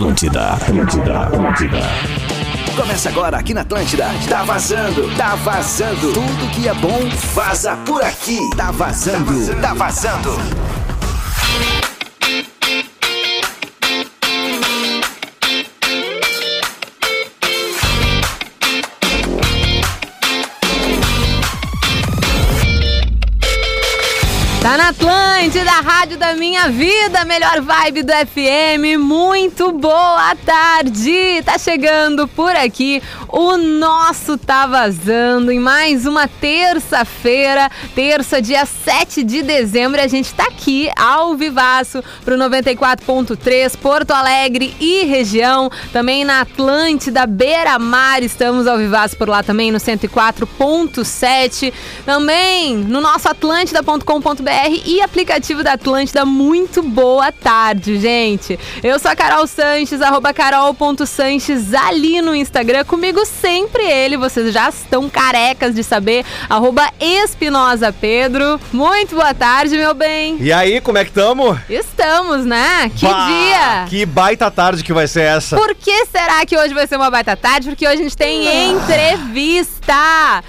Atlântida, 0.00 0.52
Atlântida, 0.52 1.20
Atlântida. 1.24 1.80
Começa 2.74 3.10
agora 3.10 3.36
aqui 3.36 3.52
na 3.52 3.60
Atlântida. 3.60 4.06
Tá 4.30 4.42
vazando, 4.44 5.14
tá 5.14 5.34
vazando. 5.34 6.14
Tudo 6.14 6.50
que 6.54 6.66
é 6.66 6.72
bom 6.72 7.06
vaza 7.34 7.76
por 7.84 8.02
aqui. 8.02 8.38
Tá 8.56 8.70
vazando, 8.70 9.60
tá 9.60 9.74
vazando. 9.74 10.36
Tá 10.38 10.69
na 24.62 24.90
Atlântida, 24.90 25.70
rádio 25.70 26.18
da 26.18 26.34
minha 26.34 26.68
vida, 26.68 27.24
melhor 27.24 27.62
vibe 27.62 28.02
do 28.02 28.12
FM. 28.12 28.98
Muito 29.00 29.72
boa 29.72 30.36
tarde! 30.44 31.42
Tá 31.44 31.58
chegando 31.58 32.28
por 32.28 32.54
aqui 32.54 33.02
o 33.32 33.56
nosso 33.56 34.36
Tá 34.36 34.66
Vazando 34.66 35.52
em 35.52 35.58
mais 35.58 36.06
uma 36.06 36.26
terça-feira, 36.26 37.70
terça, 37.94 38.40
dia 38.40 38.66
7 38.66 39.22
de 39.22 39.42
dezembro. 39.42 40.00
A 40.00 40.06
gente 40.06 40.34
tá 40.34 40.44
aqui 40.44 40.90
ao 40.96 41.36
vivaço 41.36 42.02
pro 42.24 42.36
94.3, 42.36 43.76
Porto 43.76 44.10
Alegre 44.10 44.74
e 44.80 45.04
região. 45.04 45.70
Também 45.92 46.24
na 46.24 46.40
Atlântida, 46.40 47.26
Beira 47.26 47.78
Mar, 47.78 48.22
estamos 48.22 48.66
ao 48.66 48.78
vivaço 48.78 49.16
por 49.16 49.28
lá 49.28 49.42
também 49.42 49.70
no 49.70 49.78
104.7. 49.78 51.72
Também 52.04 52.76
no 52.76 53.00
nosso 53.00 53.28
atlântida.com.br 53.28 54.82
e 54.84 55.00
aplicativo 55.00 55.62
da 55.62 55.74
Atlântida. 55.74 56.24
Muito 56.24 56.82
boa 56.82 57.30
tarde, 57.30 57.98
gente. 57.98 58.58
Eu 58.82 58.98
sou 58.98 59.10
a 59.10 59.16
Carol 59.16 59.46
Sanches, 59.46 60.02
arroba 60.02 60.32
carol.sanches 60.32 61.72
ali 61.74 62.20
no 62.20 62.34
Instagram. 62.34 62.84
Comigo 62.84 63.19
sempre 63.26 63.82
ele, 63.84 64.16
vocês 64.16 64.52
já 64.52 64.68
estão 64.68 65.08
carecas 65.08 65.74
de 65.74 65.82
saber, 65.82 66.24
arroba 66.48 66.90
Espinosa 67.00 67.92
Pedro. 67.92 68.60
Muito 68.72 69.14
boa 69.14 69.34
tarde, 69.34 69.76
meu 69.76 69.94
bem. 69.94 70.36
E 70.40 70.52
aí, 70.52 70.80
como 70.80 70.98
é 70.98 71.04
que 71.04 71.12
tamo? 71.12 71.58
Estamos, 71.68 72.44
né? 72.44 72.90
Que 72.94 73.06
Bah, 73.06 73.26
dia! 73.28 73.84
Que 73.88 74.06
baita 74.06 74.50
tarde 74.50 74.82
que 74.82 74.92
vai 74.92 75.06
ser 75.06 75.22
essa. 75.22 75.56
Por 75.56 75.74
que 75.74 76.06
será 76.06 76.44
que 76.46 76.56
hoje 76.56 76.74
vai 76.74 76.86
ser 76.86 76.96
uma 76.96 77.10
baita 77.10 77.36
tarde? 77.36 77.68
Porque 77.68 77.86
hoje 77.86 78.00
a 78.00 78.02
gente 78.02 78.16
tem 78.16 78.70
entrevista. 78.72 80.42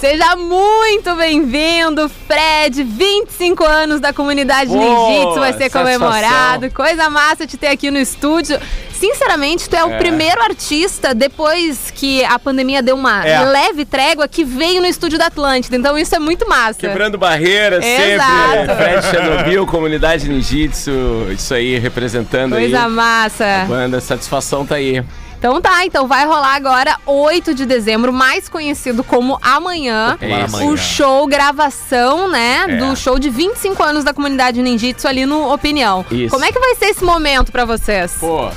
Seja 0.00 0.36
muito 0.36 1.12
bem-vindo, 1.16 2.08
Fred. 2.08 2.84
25 2.84 3.64
anos 3.64 4.00
da 4.00 4.12
comunidade 4.12 4.70
Pô, 4.70 4.76
Ninjitsu 4.78 5.40
vai 5.40 5.52
ser 5.54 5.70
comemorado. 5.70 6.70
Coisa 6.70 7.10
massa 7.10 7.46
te 7.48 7.56
ter 7.56 7.66
aqui 7.66 7.90
no 7.90 7.98
estúdio. 7.98 8.60
Sinceramente, 8.92 9.68
tu 9.68 9.74
é, 9.74 9.84
o 9.84 9.98
primeiro 9.98 10.40
artista 10.40 11.12
depois 11.14 11.90
que 11.92 12.24
a 12.24 12.38
pandemia 12.38 12.80
deu 12.80 12.94
uma 12.94 13.26
É. 13.26 13.40
leve 13.44 13.84
trégua 13.84 14.28
que 14.28 14.44
veio 14.44 14.80
no 14.80 14.86
estúdio 14.86 15.18
da 15.18 15.26
Atlântida. 15.26 15.76
Então 15.76 15.98
isso 15.98 16.14
é 16.14 16.18
muito 16.20 16.48
massa. 16.48 16.78
Quebrando 16.80 17.18
barreiras 17.18 17.84
Exato. 17.84 18.52
sempre. 18.52 18.76
Fred 18.76 19.06
Chernobyl, 19.06 19.66
comunidade 19.66 20.28
ninjitsu, 20.28 21.26
isso 21.30 21.52
aí, 21.54 21.76
representando 21.78 22.52
Coisa 22.54 22.84
aí. 22.84 22.90
massa. 22.90 23.64
Banda, 23.68 24.00
satisfação 24.00 24.64
tá 24.64 24.76
aí. 24.76 25.02
Então 25.38 25.60
tá, 25.60 25.84
então 25.84 26.08
vai 26.08 26.26
rolar 26.26 26.54
agora 26.56 26.96
8 27.06 27.54
de 27.54 27.64
dezembro, 27.64 28.12
mais 28.12 28.48
conhecido 28.48 29.04
como 29.04 29.38
Amanhã. 29.40 30.18
É 30.20 30.44
isso. 30.44 30.66
O 30.66 30.76
show 30.76 31.26
gravação, 31.28 32.28
né, 32.28 32.64
É. 32.68 32.76
do 32.76 32.96
show 32.96 33.18
de 33.18 33.30
25 33.30 33.80
anos 33.82 34.02
da 34.02 34.12
comunidade 34.12 34.60
ninjitsu 34.60 35.06
ali 35.06 35.24
no 35.24 35.52
Opinião. 35.52 36.04
Isso. 36.10 36.30
Como 36.30 36.44
é 36.44 36.50
que 36.50 36.58
vai 36.58 36.74
ser 36.74 36.86
esse 36.86 37.04
momento 37.04 37.52
pra 37.52 37.64
vocês? 37.64 38.16
Pô, 38.18 38.50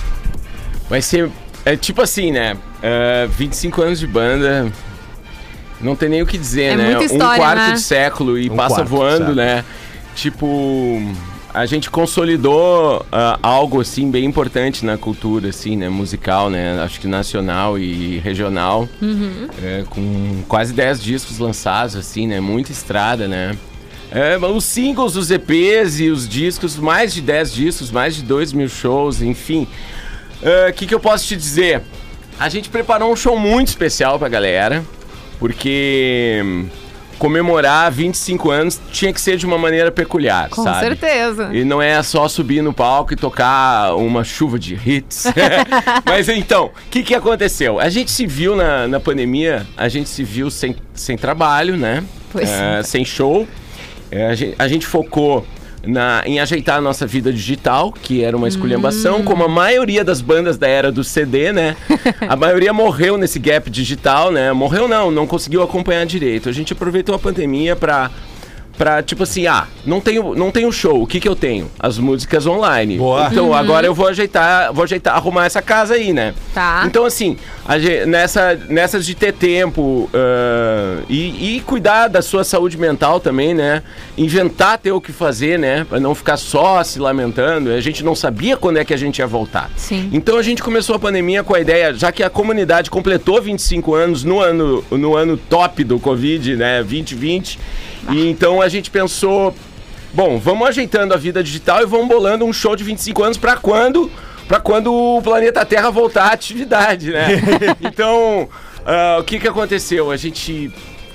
vai 0.90 1.02
ser. 1.02 1.30
É 1.64 1.76
tipo 1.78 2.02
assim, 2.02 2.32
né? 2.32 2.58
é, 2.82 3.28
25 3.28 3.82
anos 3.84 4.00
de 4.00 4.08
banda. 4.08 4.72
Não 5.80 5.96
tem 5.96 6.10
nem 6.10 6.22
o 6.22 6.26
que 6.26 6.38
dizer, 6.38 6.74
É 6.74 6.76
né? 6.76 6.86
muita 6.86 7.04
história, 7.06 7.34
um 7.34 7.38
quarto 7.38 7.60
né? 7.60 7.72
de 7.74 7.80
século 7.82 8.38
e 8.38 8.50
Um 8.50 8.56
passa 8.56 8.84
voando, 8.84 9.36
né? 9.36 9.64
Tipo. 10.16 11.00
A 11.54 11.66
gente 11.66 11.90
consolidou 11.90 13.06
ah, 13.12 13.38
algo 13.44 13.82
assim 13.82 14.10
bem 14.10 14.24
importante 14.26 14.86
na 14.86 14.98
cultura 14.98 15.50
assim, 15.50 15.76
né, 15.76 15.90
musical, 15.90 16.50
né, 16.50 16.82
acho 16.82 17.00
que 17.00 17.08
nacional 17.08 17.78
e 17.78 18.20
regional, 18.20 18.88
Uhum. 19.02 19.48
é, 19.62 19.84
com 19.90 20.44
quase 20.48 20.72
10 20.74 21.04
discos 21.04 21.40
lançados 21.40 21.96
assim, 21.96 22.26
né, 22.26 22.40
muita 22.40 22.72
estrada, 22.72 23.28
né. 23.28 23.58
É, 24.12 24.38
os 24.38 24.64
singles, 24.66 25.16
os 25.16 25.30
EPs 25.32 26.00
e 26.00 26.10
os 26.10 26.28
discos, 26.28 26.78
mais 26.78 27.14
de 27.14 27.22
10 27.22 27.54
discos, 27.54 27.92
mais 27.92 28.16
de 28.16 28.24
2 28.24 28.52
mil 28.54 28.68
shows, 28.68 29.22
enfim. 29.22 29.68
O 30.70 30.74
que, 30.74 30.86
que 30.86 30.94
eu 30.94 31.00
posso 31.00 31.26
te 31.28 31.36
dizer? 31.38 31.82
A 32.38 32.50
gente 32.50 32.68
preparou 32.70 33.12
um 33.12 33.16
show 33.16 33.38
muito 33.40 33.70
especial 33.70 34.20
pra 34.20 34.28
galera, 34.28 34.84
porque 35.40 36.66
comemorar 37.22 37.92
25 37.92 38.50
anos 38.50 38.82
tinha 38.92 39.14
que 39.14 39.22
ser 39.22 39.38
de 39.38 39.46
uma 39.46 39.56
maneira 39.56 39.92
peculiar, 39.92 40.50
Com 40.50 40.64
sabe? 40.64 40.80
certeza. 40.80 41.52
E 41.54 41.64
não 41.64 41.80
é 41.80 42.02
só 42.02 42.28
subir 42.28 42.64
no 42.64 42.74
palco 42.74 43.14
e 43.14 43.16
tocar 43.16 43.94
uma 43.96 44.24
chuva 44.24 44.58
de 44.58 44.74
hits. 44.74 45.26
Mas 46.04 46.28
então, 46.30 46.66
o 46.66 46.90
que, 46.90 47.04
que 47.04 47.14
aconteceu? 47.14 47.80
A 47.80 47.90
gente 47.90 48.10
se 48.10 48.26
viu 48.26 48.56
na, 48.56 48.88
na 48.88 49.00
pandemia, 49.00 49.68
a 49.78 49.88
gente 49.88 50.10
se 50.10 50.24
viu 50.24 50.50
sem, 50.50 50.76
sem 50.96 51.16
trabalho, 51.16 51.78
né? 51.78 52.04
Pois 52.32 52.50
É, 52.50 52.82
sem 52.82 53.06
show. 53.06 53.48
É, 54.10 54.26
a, 54.26 54.34
gente, 54.34 54.56
a 54.58 54.68
gente 54.68 54.88
focou 54.88 55.46
na, 55.86 56.24
em 56.26 56.40
ajeitar 56.40 56.78
a 56.78 56.82
nossa 56.82 57.08
vida 57.08 57.32
digital, 57.32 57.92
que 57.92 58.24
era 58.24 58.36
uma 58.36 58.48
esculhambação, 58.48 59.24
como 59.24 59.44
a 59.44 59.48
maioria 59.48 60.04
das 60.04 60.22
bandas 60.22 60.58
da 60.58 60.68
era 60.68 60.92
do 60.92 61.04
CD, 61.04 61.52
né? 61.52 61.76
a 62.28 62.36
maioria 62.36 62.72
morreu 62.74 63.18
nesse 63.18 63.40
gap 63.40 63.70
digital, 63.70 64.32
né? 64.32 64.52
Morreu 64.54 64.88
não, 64.88 65.10
não 65.10 65.26
conseguiu 65.26 65.64
acompanhar 65.64 66.06
direito. 66.06 66.50
A 66.50 66.52
gente 66.52 66.74
aproveitou 66.74 67.16
a 67.16 67.20
pandemia 67.20 67.76
pra. 67.76 68.12
Pra, 68.82 69.04
tipo 69.04 69.22
assim, 69.22 69.46
ah, 69.46 69.68
não 69.86 70.02
tenho, 70.02 70.34
não 70.34 70.50
tenho 70.50 70.72
show, 70.72 71.04
o 71.04 71.06
que 71.06 71.20
que 71.20 71.30
eu 71.30 71.36
tenho? 71.36 71.70
As 71.80 72.00
músicas 72.00 72.48
online. 72.48 72.98
Boa. 72.98 73.28
Então 73.32 73.54
agora 73.54 73.86
eu 73.86 73.94
vou 73.94 74.08
ajeitar, 74.08 74.74
vou 74.74 74.84
ajeitar, 74.84 75.16
arrumar 75.16 75.46
essa 75.46 75.62
casa 75.62 75.94
aí, 75.94 76.12
né? 76.12 76.34
Tá. 76.52 76.82
Então 76.88 77.06
assim, 77.06 77.38
a 77.64 77.78
ge- 77.78 78.08
nessa, 78.08 78.56
nessas 78.70 79.06
de 79.06 79.14
ter 79.14 79.34
tempo 79.34 80.10
ah, 80.16 80.98
e, 81.08 81.58
e 81.58 81.62
cuidar 81.62 82.08
da 82.08 82.24
sua 82.24 82.44
saúde 82.44 82.76
mental 82.76 83.20
também, 83.20 83.54
né? 83.54 83.84
Inventar 84.18 84.80
ter 84.80 84.92
o 84.92 85.00
que 85.00 85.12
fazer, 85.12 85.60
né? 85.60 85.86
Pra 85.88 86.00
não 86.00 86.16
ficar 86.16 86.38
só 86.38 86.84
se 86.84 86.98
lamentando. 86.98 87.70
A 87.70 87.82
gente 87.82 88.04
não 88.04 88.16
sabia 88.16 88.58
quando 88.58 88.78
é 88.78 88.84
que 88.84 88.96
a 88.96 88.98
gente 88.98 89.20
ia 89.20 89.28
voltar. 89.28 89.70
Sim. 89.76 90.10
Então 90.12 90.40
a 90.40 90.42
gente 90.42 90.64
começou 90.64 90.96
a 90.96 91.00
pandemia 91.00 91.44
com 91.44 91.54
a 91.54 91.60
ideia, 91.60 91.94
já 91.94 92.12
que 92.12 92.24
a 92.24 92.32
comunidade 92.32 92.90
completou 92.90 93.40
25 93.40 93.94
anos 93.94 94.24
no 94.24 94.40
ano, 94.40 94.84
no 94.90 95.16
ano 95.16 95.38
top 95.38 95.84
do 95.84 96.00
Covid, 96.00 96.56
né? 96.56 96.78
2020. 96.80 97.60
E 98.10 98.28
então 98.28 98.60
a 98.60 98.68
gente 98.72 98.90
pensou, 98.90 99.54
bom, 100.14 100.40
vamos 100.40 100.68
ajeitando 100.68 101.14
a 101.14 101.18
vida 101.18 101.44
digital 101.44 101.82
e 101.82 101.86
vamos 101.86 102.08
bolando 102.08 102.46
um 102.46 102.54
show 102.54 102.76
de 102.76 102.84
25 102.84 103.24
anos 103.24 103.38
para 103.38 103.58
quando? 103.58 104.10
Para 104.48 104.60
quando 104.60 104.94
o 104.94 105.22
planeta 105.22 105.66
Terra 105.66 105.90
voltar 105.90 106.26
à 106.26 106.34
atividade, 106.34 107.12
né? 107.12 107.28
então, 107.82 108.50
ah, 108.86 109.18
o 109.20 109.24
que 109.24 109.40
que 109.40 109.48
aconteceu? 109.48 110.12
A 110.12 110.18
gente 110.18 110.72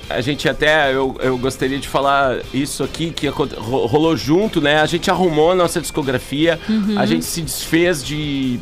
a 0.09 0.21
gente 0.21 0.47
até, 0.47 0.93
eu, 0.93 1.17
eu 1.19 1.37
gostaria 1.37 1.77
de 1.77 1.87
falar 1.87 2.37
isso 2.53 2.83
aqui, 2.83 3.11
que 3.11 3.27
rolou 3.27 4.15
junto, 4.15 4.61
né? 4.61 4.79
A 4.79 4.85
gente 4.85 5.11
arrumou 5.11 5.51
a 5.51 5.55
nossa 5.55 5.81
discografia, 5.81 6.57
a 6.97 7.05
gente 7.05 7.25
se 7.25 7.41
desfez 7.41 8.03
de. 8.03 8.59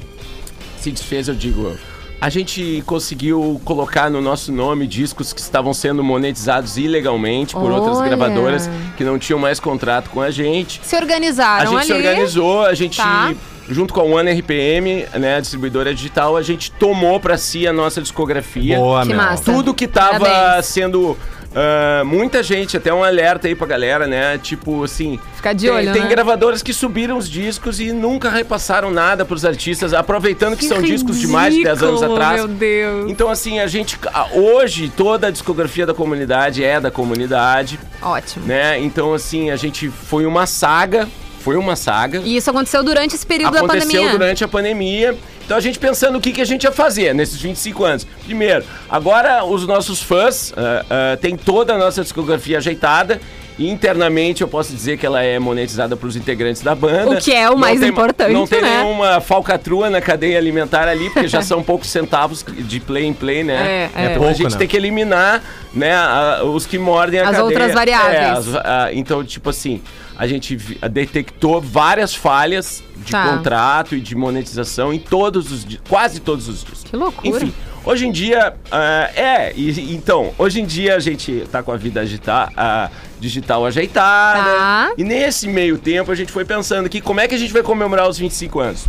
Se 0.77 0.91
desfez, 0.91 1.27
eu 1.27 1.35
digo. 1.35 1.77
A 2.25 2.29
gente 2.29 2.81
conseguiu 2.87 3.61
colocar 3.63 4.09
no 4.09 4.19
nosso 4.19 4.51
nome 4.51 4.87
discos 4.87 5.31
que 5.31 5.39
estavam 5.39 5.75
sendo 5.75 6.03
monetizados 6.03 6.75
ilegalmente 6.75 7.53
por 7.53 7.69
outras 7.71 7.97
Olha. 7.99 8.07
gravadoras 8.07 8.67
que 8.97 9.03
não 9.03 9.19
tinham 9.19 9.37
mais 9.37 9.59
contrato 9.59 10.09
com 10.09 10.19
a 10.21 10.31
gente. 10.31 10.81
Se 10.83 10.95
A 10.95 10.99
organizaram 10.99 11.79
gente 11.79 11.91
ali. 11.93 12.01
se 12.01 12.07
organizou, 12.09 12.65
a 12.65 12.73
gente, 12.73 12.97
Tá. 12.97 13.31
junto 13.69 13.93
com 13.93 13.99
a 13.99 14.03
One 14.05 14.31
RPM, 14.31 15.05
né, 15.19 15.35
a 15.35 15.39
distribuidora 15.39 15.93
digital, 15.93 16.35
a 16.35 16.41
gente 16.41 16.71
tomou 16.71 17.19
pra 17.19 17.37
si 17.37 17.67
a 17.67 17.71
nossa 17.71 18.01
discografia. 18.01 18.75
Boa, 18.79 19.03
Que 19.03 19.09
meu. 19.09 19.17
massa. 19.17 19.43
Tudo 19.43 19.71
que 19.71 19.87
tava 19.87 20.19
Parabéns. 20.21 20.65
sendo. 20.65 21.15
Ah, 21.55 22.03
muita 22.03 22.43
gente, 22.43 22.75
até 22.75 22.93
um 22.93 23.01
alerta 23.01 23.47
aí 23.47 23.55
pra 23.55 23.65
galera, 23.65 24.05
né? 24.05 24.37
Tipo 24.37 24.83
assim. 24.83 25.17
Ficar 25.35 25.53
de 25.53 25.67
tem, 25.67 25.75
olho, 25.75 25.93
tem 25.93 26.01
né? 26.01 26.09
gravadoras 26.09 26.61
que 26.61 26.73
subiram 26.73 27.17
os 27.17 27.29
discos 27.29 27.79
e 27.79 27.93
nunca 27.93 28.29
repassaram 28.29 28.91
nada 28.91 29.23
pros 29.23 29.45
artistas, 29.45 29.93
aproveitando 29.93 30.53
que, 30.57 30.59
Que 30.59 30.67
são 30.67 30.81
discos 30.81 31.17
de 31.17 31.27
mais 31.27 31.53
de 31.53 31.63
10 31.63 31.81
anos 31.81 32.01
ridículo, 32.01 32.13
atrás. 32.15 32.43
Meu 32.43 32.47
Deus. 32.49 33.09
Então, 33.09 33.29
assim, 33.29 33.59
a 33.59 33.67
gente. 33.67 33.97
Hoje, 34.33 34.91
toda 34.95 35.27
a 35.27 35.31
discografia 35.31 35.85
da 35.85 35.93
comunidade 35.93 36.61
é 36.61 36.79
da 36.81 36.91
comunidade, 36.91 37.79
Ótimo. 38.01 38.45
né? 38.45 38.77
Então, 38.79 39.13
assim, 39.13 39.49
a 39.49 39.55
gente 39.55 39.89
foi 39.89 40.25
uma 40.25 40.45
saga. 40.45 41.07
Foi 41.39 41.55
uma 41.57 41.75
saga. 41.75 42.21
E 42.25 42.37
isso 42.37 42.49
aconteceu 42.49 42.83
durante 42.83 43.13
esse 43.13 43.23
período 43.25 43.53
da 43.53 43.59
Aconteceu 43.59 43.91
pandemia. 43.91 44.11
durante 44.11 44.43
a 44.43 44.47
pandemia. 44.47 45.15
Então 45.45 45.55
a 45.55 45.59
gente 45.59 45.77
pensando 45.79 46.17
o 46.17 46.21
que, 46.21 46.31
que 46.31 46.41
a 46.41 46.45
gente 46.45 46.63
ia 46.63 46.71
fazer 46.71 47.13
nesses 47.13 47.39
25 47.39 47.83
anos. 47.83 48.07
Primeiro, 48.25 48.63
agora 48.89 49.45
os 49.45 49.65
nossos 49.67 50.01
fãs 50.01 50.51
ah, 50.57 50.85
ah, 50.89 51.17
têm 51.17 51.37
toda 51.37 51.73
a 51.73 51.77
nossa 51.77 52.01
discografia 52.01 52.57
ajeitada 52.57 53.21
internamente 53.57 54.41
eu 54.41 54.49
posso 54.49 54.73
dizer 54.73 54.97
que 54.97 55.05
ela 55.05 55.23
é 55.23 55.39
monetizada 55.39 55.95
para 55.95 56.07
os 56.09 56.15
integrantes 56.17 56.61
da 56.61 56.75
banda. 56.75 57.11
O 57.11 57.21
que 57.21 57.31
é 57.33 57.47
o 57.47 57.51
Não 57.53 57.57
mais 57.59 57.79
tem- 57.79 57.87
importante, 57.89 58.33
Não 58.33 58.45
tem 58.45 58.61
né? 58.61 58.81
nenhuma 58.83 59.21
falcatrua 59.21 59.89
na 59.89 60.01
cadeia 60.01 60.37
alimentar 60.37 60.87
ali, 60.89 61.09
porque 61.09 61.27
já 61.29 61.41
são 61.43 61.63
poucos 61.63 61.89
centavos 61.89 62.43
de 62.45 62.79
play 62.81 63.05
em 63.05 63.13
play, 63.13 63.43
né? 63.45 63.55
É, 63.55 64.01
é. 64.01 64.05
Então 64.07 64.15
a 64.15 64.17
pouco, 64.25 64.33
gente 64.33 64.51
né? 64.51 64.57
tem 64.57 64.67
que 64.67 64.75
eliminar, 64.75 65.41
né, 65.73 65.93
a- 65.95 66.41
os 66.43 66.65
que 66.65 66.77
mordem 66.77 67.19
a 67.21 67.23
As 67.23 67.29
cadeia. 67.29 67.45
outras 67.45 67.73
variáveis. 67.73 68.15
É, 68.15 68.25
as- 68.29 68.55
a- 68.55 68.89
então, 68.93 69.23
tipo 69.23 69.49
assim, 69.49 69.81
a 70.17 70.25
gente 70.27 70.55
detectou 70.91 71.61
várias 71.61 72.13
falhas 72.15 72.83
de 72.97 73.11
Tá. 73.11 73.27
contrato 73.29 73.95
e 73.95 73.99
de 74.01 74.15
monetização 74.15 74.93
em 74.93 74.99
todos 74.99 75.51
os 75.51 75.65
di- 75.65 75.79
quase 75.89 76.19
todos 76.19 76.47
os 76.47 76.61
discos. 76.63 76.83
Que 76.83 76.95
loucura. 76.95 77.27
Enfim, 77.27 77.53
hoje 77.83 78.07
em 78.07 78.11
dia, 78.11 78.55
ah, 78.71 79.11
é, 79.15 79.53
e- 79.55 79.93
então, 79.93 80.33
hoje 80.37 80.61
em 80.61 80.65
dia 80.65 80.95
a 80.95 80.99
gente 80.99 81.43
tá 81.51 81.61
com 81.61 81.71
a 81.71 81.77
vida 81.77 82.01
agita- 82.01 82.49
ah, 82.55 82.89
digital 83.19 83.65
ajeitada. 83.65 84.43
Tá. 84.49 84.91
E 84.97 85.03
nesse 85.03 85.47
meio 85.47 85.77
tempo 85.77 86.11
a 86.11 86.15
gente 86.15 86.31
foi 86.31 86.45
pensando 86.45 86.89
que 86.89 87.01
como 87.01 87.19
é 87.19 87.27
que 87.27 87.35
a 87.35 87.37
gente 87.37 87.51
vai 87.53 87.61
comemorar 87.63 88.07
os 88.07 88.17
25 88.17 88.59
anos? 88.59 88.87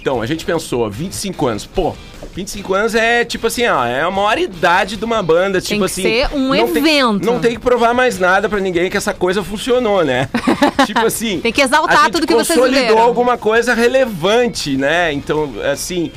Então, 0.00 0.20
a 0.20 0.26
gente 0.26 0.44
pensou, 0.44 0.90
25 0.90 1.46
anos, 1.46 1.64
pô, 1.64 1.94
25 2.34 2.74
anos 2.74 2.94
é 2.94 3.24
tipo 3.24 3.46
assim, 3.46 3.64
ó, 3.66 3.84
é 3.84 4.00
a 4.00 4.10
maior 4.10 4.36
idade 4.38 4.96
de 4.96 5.04
uma 5.04 5.22
banda, 5.22 5.60
tipo 5.60 5.78
que 5.80 5.84
assim. 5.84 6.02
ser 6.02 6.28
um 6.34 6.48
não 6.54 6.66
tem- 6.72 6.76
evento. 6.78 7.24
não 7.24 7.38
tem 7.38 7.52
que 7.52 7.60
provar 7.60 7.94
mais 7.94 8.18
nada 8.18 8.48
pra 8.48 8.58
ninguém 8.60 8.90
que 8.90 8.96
essa 8.96 9.14
coisa 9.14 9.42
funcionou, 9.42 10.04
né? 10.04 10.28
tipo 10.84 11.06
assim. 11.06 11.38
Tem 11.40 11.52
que 11.52 11.62
exaltar 11.62 12.10
tudo 12.10 12.26
que 12.26 12.34
vocês 12.34 12.58
consolidou 12.58 12.82
viveram. 12.88 13.02
alguma 13.02 13.38
coisa 13.38 13.72
relevante, 13.72 14.76
né? 14.76 15.12
Então, 15.12 15.52
assim. 15.70 16.10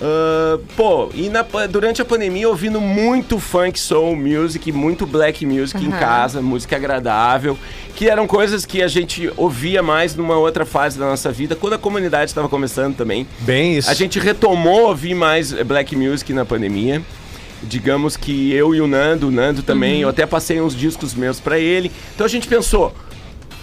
Ah, 0.00 0.58
pô, 0.76 1.10
e 1.14 1.28
na 1.28 1.44
durante 1.70 2.00
a 2.00 2.04
pandemia 2.04 2.48
ouvindo 2.48 2.80
muito 2.80 3.38
funk 3.38 3.78
soul 3.78 4.16
music, 4.16 4.72
muito 4.72 5.06
black 5.06 5.44
music 5.44 5.84
em 5.84 5.88
Aham. 5.88 5.98
casa, 5.98 6.40
música 6.40 6.76
agradável, 6.76 7.58
que 7.94 8.08
eram 8.08 8.26
coisas 8.26 8.64
que 8.64 8.82
a 8.82 8.88
gente 8.88 9.30
ouvia 9.36 9.82
mais 9.82 10.14
numa 10.14 10.38
outra 10.38 10.64
fase 10.64 10.98
da 10.98 11.06
nossa 11.06 11.30
vida, 11.30 11.54
quando 11.54 11.74
a 11.74 11.78
comunidade 11.78 12.30
estava 12.30 12.48
começando 12.48 12.96
também. 12.96 13.26
Bem 13.40 13.76
isso. 13.76 13.90
A 13.90 13.94
gente 13.94 14.18
retomou 14.18 14.88
ouvir 14.88 15.14
mais 15.14 15.52
black 15.52 15.94
music 15.94 16.32
na 16.32 16.44
pandemia. 16.44 17.02
Digamos 17.62 18.16
que 18.16 18.54
eu 18.54 18.74
e 18.74 18.80
o 18.80 18.86
Nando, 18.86 19.28
o 19.28 19.30
Nando 19.30 19.62
também, 19.62 20.00
eu 20.00 20.08
até 20.08 20.24
passei 20.24 20.58
uns 20.62 20.74
discos 20.74 21.14
meus 21.14 21.40
pra 21.40 21.58
ele. 21.58 21.92
Então 22.14 22.24
a 22.24 22.28
gente 22.28 22.48
pensou, 22.48 22.94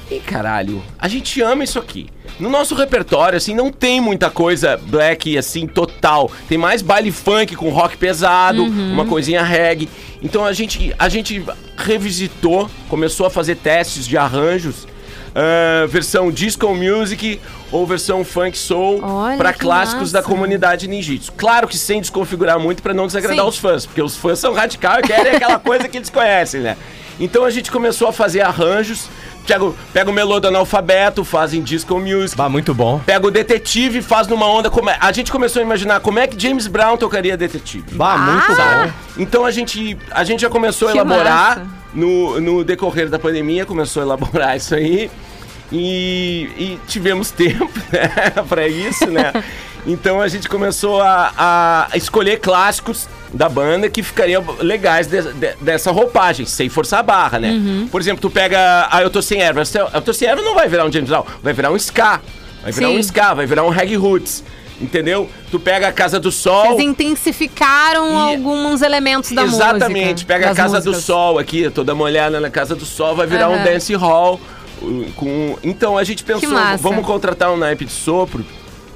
e 0.09 0.19
caralho, 0.19 0.81
a 0.97 1.07
gente 1.07 1.41
ama 1.41 1.63
isso 1.63 1.77
aqui. 1.77 2.07
No 2.39 2.49
nosso 2.49 2.75
repertório, 2.75 3.35
assim, 3.35 3.53
não 3.55 3.71
tem 3.71 3.99
muita 3.99 4.29
coisa 4.29 4.77
black, 4.77 5.37
assim, 5.37 5.65
total. 5.67 6.31
Tem 6.47 6.57
mais 6.57 6.81
baile 6.81 7.11
funk 7.11 7.55
com 7.55 7.69
rock 7.69 7.97
pesado, 7.97 8.63
uma 8.63 9.05
coisinha 9.05 9.43
reggae. 9.43 9.89
Então 10.21 10.45
a 10.45 10.53
gente, 10.53 10.93
a 10.99 11.09
gente 11.09 11.43
revisitou, 11.77 12.69
começou 12.89 13.25
a 13.25 13.29
fazer 13.29 13.55
testes 13.55 14.07
de 14.07 14.17
arranjos. 14.17 14.87
ah, 15.35 15.85
versão 15.87 16.31
disco 16.31 16.73
music 16.73 17.39
ou 17.71 17.85
versão 17.85 18.23
funk 18.23 18.57
soul 18.57 19.01
para 19.37 19.53
clássicos 19.53 20.11
da 20.11 20.19
massa. 20.19 20.29
comunidade 20.31 20.87
ninjitsu. 20.87 21.31
Claro 21.33 21.67
que 21.67 21.77
sem 21.77 22.01
desconfigurar 22.01 22.59
muito 22.59 22.81
para 22.81 22.93
não 22.93 23.07
desagradar 23.07 23.43
Sim. 23.43 23.49
os 23.49 23.57
fãs, 23.57 23.85
porque 23.85 24.01
os 24.01 24.15
fãs 24.15 24.39
são 24.39 24.53
radicais 24.53 24.99
e 25.03 25.07
querem 25.07 25.35
aquela 25.35 25.59
coisa 25.59 25.87
que 25.87 25.97
eles 25.97 26.09
conhecem, 26.09 26.61
né? 26.61 26.77
Então 27.19 27.43
a 27.43 27.49
gente 27.49 27.71
começou 27.71 28.07
a 28.07 28.13
fazer 28.13 28.41
arranjos, 28.41 29.09
pega, 29.47 29.65
o- 29.65 29.75
pega 29.93 30.09
o 30.09 30.13
melô 30.13 30.39
do 30.39 30.47
analfabeto, 30.47 31.23
fazem 31.23 31.61
disco 31.63 31.99
music, 31.99 32.35
Bah, 32.37 32.49
muito 32.49 32.73
bom. 32.73 32.99
pega 33.05 33.25
o 33.25 33.31
detetive 33.31 33.99
e 33.99 34.01
faz 34.01 34.27
numa 34.27 34.45
onda 34.47 34.69
como 34.69 34.89
é- 34.89 34.97
a 34.99 35.11
gente 35.11 35.31
começou 35.31 35.61
a 35.61 35.63
imaginar 35.63 35.99
como 36.01 36.19
é 36.19 36.27
que 36.27 36.39
James 36.39 36.67
Brown 36.67 36.97
tocaria 36.97 37.35
detetive. 37.37 37.85
Bah, 37.93 38.17
muito 38.17 38.61
Ah! 38.61 38.85
bom. 38.87 38.93
Então 39.23 39.45
a 39.45 39.51
gente, 39.51 39.97
a 40.11 40.23
gente 40.23 40.41
já 40.41 40.49
começou 40.49 40.89
a 40.89 40.91
Que 40.91 40.97
elaborar 40.97 41.57
massa. 41.59 41.67
no, 41.93 42.39
no 42.41 42.63
decorrer 42.63 43.09
da 43.09 43.17
pandemia, 43.17 43.65
começou 43.65 44.01
a 44.03 44.05
elaborar 44.05 44.55
isso 44.57 44.75
aí. 44.75 45.09
E, 45.71 46.49
e 46.57 46.79
tivemos 46.87 47.29
tempo 47.31 47.69
né, 47.91 48.33
para 48.47 48.67
isso, 48.67 49.07
né? 49.09 49.33
Então 49.87 50.19
a 50.19 50.27
gente 50.27 50.49
começou 50.49 51.01
a, 51.01 51.87
a 51.91 51.97
escolher 51.97 52.39
clássicos 52.41 53.07
da 53.33 53.47
banda 53.47 53.89
que 53.89 54.03
ficariam 54.03 54.43
legais 54.59 55.07
de- 55.07 55.21
de- 55.33 55.55
dessa 55.61 55.91
roupagem, 55.91 56.45
sem 56.45 56.67
forçar 56.67 56.99
a 56.99 57.03
barra, 57.03 57.39
né? 57.39 57.51
Uhum. 57.51 57.87
Por 57.89 58.01
exemplo, 58.01 58.21
tu 58.21 58.29
pega. 58.29 58.87
Ah, 58.91 59.01
eu 59.01 59.09
tô 59.09 59.21
sem 59.21 59.41
erva. 59.41 59.63
Eu 59.93 60.01
tô 60.01 60.13
sem 60.13 60.27
erva 60.27 60.41
não 60.41 60.53
vai 60.55 60.67
virar 60.67 60.85
um 60.85 60.91
James 60.91 61.09
Brown, 61.09 61.23
vai 61.41 61.53
virar 61.53 61.71
um 61.71 61.75
ska. 61.77 62.19
Vai 62.63 62.71
virar 62.73 62.87
Sim. 62.89 62.97
um 62.97 62.99
ska, 62.99 63.33
vai 63.33 63.45
virar 63.45 63.63
um 63.63 63.69
reggae 63.69 63.95
roots. 63.95 64.43
Entendeu? 64.79 65.27
Tu 65.49 65.59
pega 65.59 65.87
a 65.87 65.91
Casa 65.91 66.19
do 66.19 66.31
Sol. 66.31 66.67
Vocês 66.75 66.81
intensificaram 66.81 68.11
E- 68.29 68.33
alguns 68.35 68.81
elementos 68.81 69.31
da 69.31 69.43
música. 69.43 69.63
Exatamente, 69.63 70.25
pega 70.25 70.51
a 70.51 70.55
Casa 70.55 70.79
do 70.81 70.85
músicas. 70.89 71.03
Sol 71.05 71.39
aqui, 71.39 71.69
toda 71.71 71.95
molhada 71.95 72.39
na 72.39 72.49
Casa 72.49 72.75
do 72.75 72.85
Sol, 72.85 73.15
vai 73.15 73.25
virar 73.25 73.49
um 73.49 73.55
Aham. 73.55 73.63
dance 73.63 73.93
hall. 73.95 74.39
uh, 74.81 75.05
Com... 75.15 75.57
Então 75.63 75.97
a 75.97 76.03
gente 76.03 76.23
pensou, 76.23 76.51
vamos 76.79 77.05
contratar 77.05 77.51
um 77.51 77.57
naipe 77.57 77.85
de 77.85 77.91
sopro. 77.91 78.45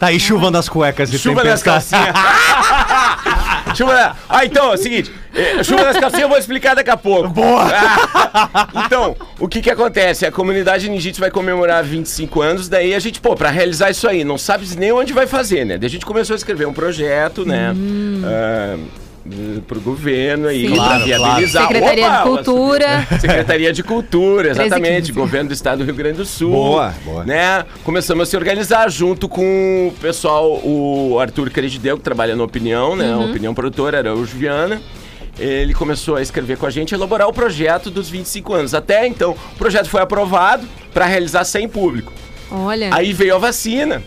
Tá 0.01 0.07
aí 0.07 0.19
chuvando 0.19 0.57
as 0.57 0.68
cuecas 0.68 1.13
e 1.13 1.19
Chuva 1.19 1.44
nas 1.44 1.62
calcinhas. 1.62 2.07
chuva 3.77 3.94
na... 3.94 4.15
Ah, 4.27 4.44
então, 4.44 4.71
é 4.71 4.74
o 4.74 4.77
seguinte. 4.77 5.12
eh, 5.31 5.63
Chuva 5.63 5.83
nas 5.83 5.95
calcinhas 5.95 6.24
eu 6.24 6.30
vou 6.30 6.39
explicar 6.39 6.75
daqui 6.75 6.89
a 6.89 6.98
pouco. 6.98 7.30
Boa! 7.30 7.65
Então, 8.86 9.15
o 9.39 9.48
que 9.48 9.62
que 9.62 9.69
acontece? 9.69 10.25
A 10.25 10.31
comunidade 10.31 10.89
ninjitsu 10.89 11.21
vai 11.21 11.30
comemorar 11.30 11.83
25 11.83 12.42
anos, 12.42 12.68
daí 12.68 12.95
a 12.95 13.00
gente, 13.00 13.21
pô, 13.21 13.36
pra 13.36 13.51
realizar 13.51 13.92
isso 13.92 14.07
aí, 14.07 14.24
não 14.24 14.39
sabe 14.39 14.65
nem 14.75 14.92
onde 14.92 15.13
vai 15.13 15.27
fazer, 15.27 15.65
né? 15.65 15.77
Daí 15.77 15.86
a 15.88 15.89
gente 15.89 16.06
começou 16.06 16.33
a 16.33 16.38
escrever 16.38 16.65
um 16.65 16.74
projeto, 16.74 17.45
né? 17.45 17.75
ah, 18.25 18.77
pro 19.68 19.80
governo 19.80 20.48
aí, 20.48 20.62
Sim. 20.68 20.74
pra 20.74 20.84
Claro, 20.84 21.04
viabilizar. 21.06 21.68
Secretaria 21.68 22.08
Opa, 22.08 22.18
de 22.18 22.24
Cultura. 22.24 23.08
Secretaria 23.20 23.74
de 23.74 23.84
Cultura, 23.84 24.50
exatamente. 24.50 25.12
1315. 25.12 25.12
Governo 25.12 25.50
do 25.50 25.54
Estado 25.54 25.80
do 25.80 25.86
Rio 25.86 25.96
Grande 25.96 26.18
do 26.18 26.26
Sul. 26.26 26.52
Boa, 26.52 26.94
boa. 27.06 27.24
Né? 27.24 27.66
Começamos 27.84 28.28
a 28.28 28.32
se 28.32 28.36
organizar 28.36 28.90
junto 28.90 29.30
com 29.30 29.92
o 29.94 30.00
pessoal, 30.00 30.60
o 30.64 31.18
Arthur 31.20 31.50
Credideu, 31.52 31.98
que 31.98 32.04
trabalha 32.04 32.36
no 32.36 32.44
Opinião, 32.44 32.96
né? 32.96 33.16
Uhum. 33.16 33.30
Opinião 33.30 33.54
Produtora, 33.54 34.00
Araújo 34.00 34.36
Viana. 34.36 34.82
Ele 35.40 35.74
começou 35.74 36.16
a 36.18 36.22
escrever 36.22 36.58
com 36.58 36.66
a 36.66 36.70
gente, 36.70 36.94
elaborar 36.94 37.28
o 37.28 37.34
projeto 37.34 37.90
dos 37.90 38.10
25 38.10 38.54
anos. 38.54 38.74
Até 38.74 39.08
então, 39.08 39.32
o 39.32 39.58
projeto 39.58 39.90
foi 39.90 40.02
aprovado 40.02 40.68
para 40.94 41.06
realizar 41.06 41.44
sem 41.46 41.68
público. 41.68 42.12
Olha. 42.52 42.90
Aí 42.94 43.14
veio 43.14 43.36
a 43.36 43.38
vacina. 43.38 44.04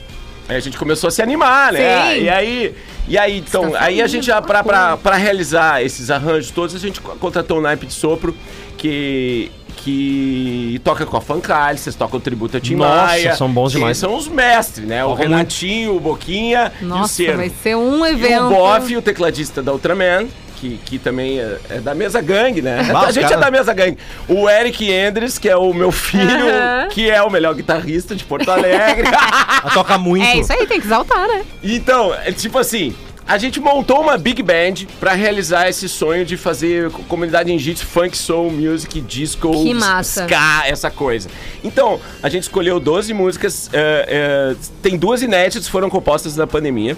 Aí 0.48 0.56
a 0.56 0.60
gente 0.60 0.76
começou 0.76 1.08
a 1.08 1.10
se 1.10 1.22
animar, 1.22 1.72
né? 1.72 2.14
Sim. 2.14 2.22
E 2.24 2.28
aí, 2.28 2.74
e 3.08 3.16
aí 3.18 3.38
então, 3.38 3.66
Está 3.68 3.80
aí 3.84 4.00
a 4.02 4.06
gente 4.06 4.26
já, 4.26 4.40
pra, 4.42 4.62
pra, 4.64 4.96
pra 4.96 5.16
realizar 5.16 5.82
esses 5.82 6.10
arranjos 6.10 6.50
todos, 6.50 6.74
a 6.74 6.78
gente 6.78 7.00
co- 7.00 7.16
contratou 7.16 7.58
um 7.58 7.60
naipe 7.60 7.86
de 7.86 7.92
sopro 7.94 8.34
que. 8.78 9.50
Que 9.76 10.80
toca 10.84 11.04
com 11.04 11.16
a 11.16 11.20
Fancalho, 11.20 11.76
vocês 11.76 11.94
tocam 11.96 12.18
o 12.18 12.20
tributo 12.22 12.56
a 12.56 12.60
Tim 12.60 12.76
Nossa, 12.76 13.06
Maia. 13.06 13.34
são 13.34 13.50
bons 13.52 13.72
demais. 13.72 13.98
São 13.98 14.16
os 14.16 14.28
mestres, 14.28 14.86
né? 14.86 15.04
O 15.04 15.08
Toca 15.10 15.24
Renatinho, 15.24 15.96
o 15.96 16.00
Boquinha 16.00 16.72
e 16.80 16.84
o 16.84 16.88
Nossa, 16.88 17.32
vai 17.36 17.50
ser 17.62 17.76
um 17.76 18.06
E 18.06 18.10
evento. 18.12 18.44
o 18.44 18.48
Boff, 18.50 18.96
o 18.96 19.02
tecladista 19.02 19.60
da 19.62 19.72
Ultraman, 19.72 20.26
que, 20.56 20.78
que 20.84 20.98
também 20.98 21.38
é, 21.40 21.58
é 21.70 21.80
da 21.80 21.94
mesma 21.94 22.20
gangue, 22.20 22.62
né? 22.62 22.82
Bah, 22.92 23.02
a 23.06 23.10
gente 23.12 23.24
cara- 23.24 23.34
é 23.36 23.38
da 23.38 23.50
mesma 23.50 23.72
gangue. 23.72 23.98
O 24.28 24.48
Eric 24.48 24.90
Endres, 24.90 25.38
que 25.38 25.48
é 25.48 25.56
o 25.56 25.72
meu 25.74 25.90
filho, 25.92 26.48
Aham. 26.48 26.88
que 26.90 27.10
é 27.10 27.22
o 27.22 27.30
melhor 27.30 27.54
guitarrista 27.54 28.14
de 28.14 28.24
Porto 28.24 28.50
Alegre. 28.50 29.06
Ela 29.08 29.70
toca 29.72 29.98
muito. 29.98 30.24
É 30.24 30.38
isso 30.38 30.52
aí, 30.52 30.66
tem 30.66 30.80
que 30.80 30.86
exaltar, 30.86 31.26
né? 31.28 31.42
então, 31.62 32.14
é 32.14 32.32
tipo 32.32 32.58
assim, 32.58 32.94
a 33.26 33.38
gente 33.38 33.58
montou 33.58 34.00
uma 34.02 34.18
big 34.18 34.42
band 34.42 34.86
pra 35.00 35.12
realizar 35.14 35.68
esse 35.68 35.88
sonho 35.88 36.24
de 36.26 36.36
fazer 36.36 36.90
co- 36.90 37.02
comunidade 37.04 37.50
ninjitsu, 37.50 37.86
funk, 37.86 38.16
soul, 38.16 38.50
music, 38.50 39.00
disco, 39.00 39.50
Que 39.50 39.72
massa. 39.72 40.24
ska, 40.24 40.64
essa 40.66 40.90
coisa. 40.90 41.28
Então, 41.62 41.98
a 42.22 42.28
gente 42.28 42.42
escolheu 42.42 42.78
12 42.78 43.14
músicas, 43.14 43.70
é, 43.72 44.52
é, 44.52 44.56
tem 44.82 44.96
duas 44.98 45.22
inéditas, 45.22 45.66
foram 45.68 45.88
compostas 45.88 46.36
na 46.36 46.46
pandemia. 46.46 46.96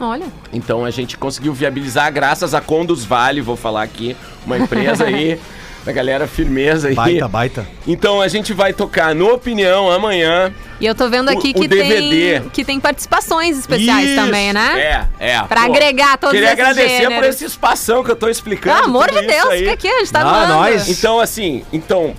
Olha. 0.00 0.26
Então 0.52 0.84
a 0.84 0.90
gente 0.90 1.16
conseguiu 1.16 1.52
viabilizar 1.54 2.12
graças 2.12 2.54
a 2.54 2.60
Condus 2.60 3.04
Vale, 3.04 3.40
vou 3.40 3.56
falar 3.56 3.82
aqui, 3.82 4.16
uma 4.44 4.58
empresa 4.58 5.04
aí, 5.04 5.40
da 5.86 5.92
galera 5.92 6.26
firmeza 6.26 6.88
aí. 6.88 6.94
Baita, 6.94 7.28
baita. 7.28 7.66
Então 7.86 8.20
a 8.20 8.28
gente 8.28 8.52
vai 8.52 8.72
tocar 8.72 9.14
no 9.14 9.32
Opinião 9.32 9.90
amanhã. 9.90 10.52
E 10.78 10.84
eu 10.84 10.94
tô 10.94 11.08
vendo 11.08 11.30
aqui 11.30 11.48
O- 11.54 11.58
o 11.58 11.62
que, 11.62 11.68
DVD. 11.68 12.40
tem, 12.40 12.48
que 12.50 12.64
tem 12.64 12.78
participações 12.78 13.56
especiais 13.58 14.10
Isso, 14.10 14.16
também, 14.16 14.52
né? 14.52 15.08
É, 15.18 15.30
é. 15.30 15.42
Pra 15.44 15.62
agregar 15.64 16.18
todos 16.18 16.34
Queria 16.34 16.48
esses 16.52 16.60
agradecer 16.60 17.02
por 17.04 17.08
gêneros. 17.10 17.28
esse 17.36 17.44
espação 17.46 18.04
que 18.04 18.10
eu 18.10 18.16
tô 18.16 18.28
explicando. 18.28 18.74
Pelo 18.76 18.88
amor 18.88 19.10
de 19.10 19.26
Deus, 19.26 19.54
fica 19.54 19.72
aqui, 19.72 19.88
a 19.88 19.98
gente 20.00 20.12
tá 20.12 20.22
doando. 20.22 20.52
nós. 20.52 20.88
Então, 20.88 21.18
assim, 21.18 21.64
então, 21.72 22.14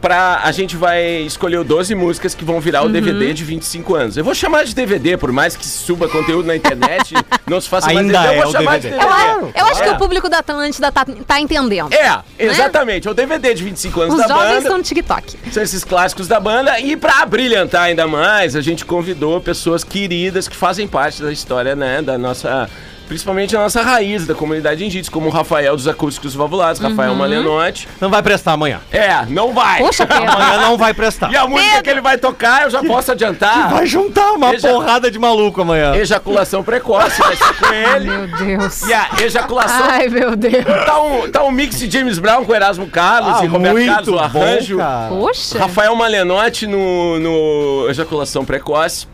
pra, 0.00 0.40
a 0.44 0.52
gente 0.52 0.76
vai 0.76 1.02
escolher 1.22 1.62
12 1.64 1.94
músicas 1.94 2.34
que 2.34 2.44
vão 2.44 2.60
virar 2.60 2.82
o 2.82 2.86
Uhum. 2.86 2.92
DVD 2.92 3.32
de 3.32 3.44
25 3.44 3.94
anos. 3.94 4.16
Eu 4.16 4.24
vou 4.24 4.34
chamar 4.34 4.64
de 4.64 4.74
DVD, 4.74 5.16
por 5.16 5.32
mais 5.32 5.56
que 5.56 5.66
suba 5.66 6.08
conteúdo 6.08 6.46
na 6.46 6.54
internet, 6.56 7.14
não 7.46 7.60
se 7.60 7.68
faça 7.68 7.86
mais 7.86 7.98
Ainda 7.98 8.18
DVD, 8.20 8.34
eu 8.36 8.38
é 8.40 8.42
vou 8.42 8.48
o 8.48 8.52
chamar 8.52 8.78
de 8.78 8.88
DVD. 8.90 9.04
DVD. 9.04 9.30
Eu, 9.32 9.52
eu 9.54 9.66
acho 9.66 9.82
que 9.82 9.88
É. 9.88 9.92
o 9.92 9.98
público 9.98 10.28
da 10.28 10.38
Atlântida 10.38 10.90
tá, 10.92 11.04
tá 11.26 11.40
entendendo. 11.40 11.92
É, 11.92 12.18
exatamente. 12.38 13.08
É 13.08 13.10
o 13.10 13.14
DVD 13.14 13.54
de 13.54 13.62
25 13.64 14.00
anos 14.00 14.14
Os 14.14 14.20
da 14.20 14.28
jovens 14.28 14.46
banda. 14.48 14.58
estão 14.60 14.76
no 14.78 14.82
TikTok. 14.84 15.36
São 15.50 15.62
esses 15.62 15.84
clássicos 15.84 16.28
da 16.28 16.38
banda. 16.40 16.78
E 16.80 16.96
pra 16.96 17.24
brilhantar 17.26 17.84
ainda 17.84 18.06
mais, 18.06 18.54
a 18.56 18.60
gente 18.60 18.84
convidou 18.84 19.40
pessoas 19.40 19.82
queridas 19.84 20.48
que 20.48 20.56
fazem 20.56 20.86
parte 20.86 21.22
da 21.22 21.32
história, 21.32 21.74
né? 21.74 22.02
Da 22.02 22.16
nossa 22.18 22.68
principalmente 23.08 23.56
a 23.56 23.60
nossa 23.60 23.82
raiz 23.82 24.26
da 24.26 24.34
comunidade 24.34 24.84
indígena, 24.84 25.10
como 25.10 25.26
o 25.28 25.30
Rafael 25.30 25.74
dos 25.76 25.86
Acústicos 25.88 26.34
Valvulados, 26.34 26.80
Rafael 26.80 27.14
Malenotti. 27.14 27.88
Não 28.00 28.08
vai 28.10 28.22
prestar 28.22 28.52
amanhã. 28.52 28.80
É, 28.90 29.24
não 29.26 29.52
vai. 29.52 29.78
Poxa, 29.80 30.06
Pedro. 30.06 30.30
Amanhã 30.30 30.58
não 30.60 30.78
vai 30.78 30.94
prestar. 30.94 31.30
E 31.32 31.36
a 31.36 31.46
música 31.46 31.82
que 31.82 31.90
ele 31.90 32.00
vai 32.00 32.16
tocar, 32.18 32.62
eu 32.64 32.70
já 32.70 32.82
posso 32.82 33.12
adiantar. 33.12 33.70
Vai 33.70 33.86
juntar 33.86 34.32
uma 34.32 34.50
Veja- 34.50 34.68
porrada 34.68 35.10
de 35.10 35.18
maluco 35.18 35.60
amanhã. 35.62 35.94
Ejaculação 35.94 36.62
precoce, 36.62 37.20
vai 37.20 37.36
ser 37.36 37.54
com 37.58 37.66
ele. 37.72 38.04
Meu 38.08 38.26
Deus. 38.58 38.82
E 38.82 38.92
a 38.94 39.08
ejaculação. 39.20 39.86
Ai, 39.90 40.08
meu 40.08 40.34
Deus. 40.36 40.64
Tá 40.86 41.02
um, 41.02 41.30
tá 41.30 41.44
um 41.44 41.50
mix 41.50 41.78
de 41.78 41.90
James 41.90 42.18
Brown 42.18 42.44
com 42.44 42.54
Erasmo 42.54 42.86
Carlos 42.88 43.40
Ah, 43.40 43.44
e 43.44 43.48
Roberto 43.48 43.72
muito 43.74 43.92
Carlos, 43.92 44.08
o 44.08 44.18
arranjo. 44.18 44.76
cara. 44.78 45.08
Poxa. 45.08 45.58
Rafael 45.58 45.94
Malenotti 45.94 46.66
no, 46.66 47.18
no 47.18 47.86
Ejaculação 47.90 48.44
Precoce. 48.44 49.06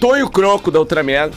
Tonho 0.00 0.28
Croco 0.28 0.70
da 0.70 0.78
Ultraman. 0.80 1.30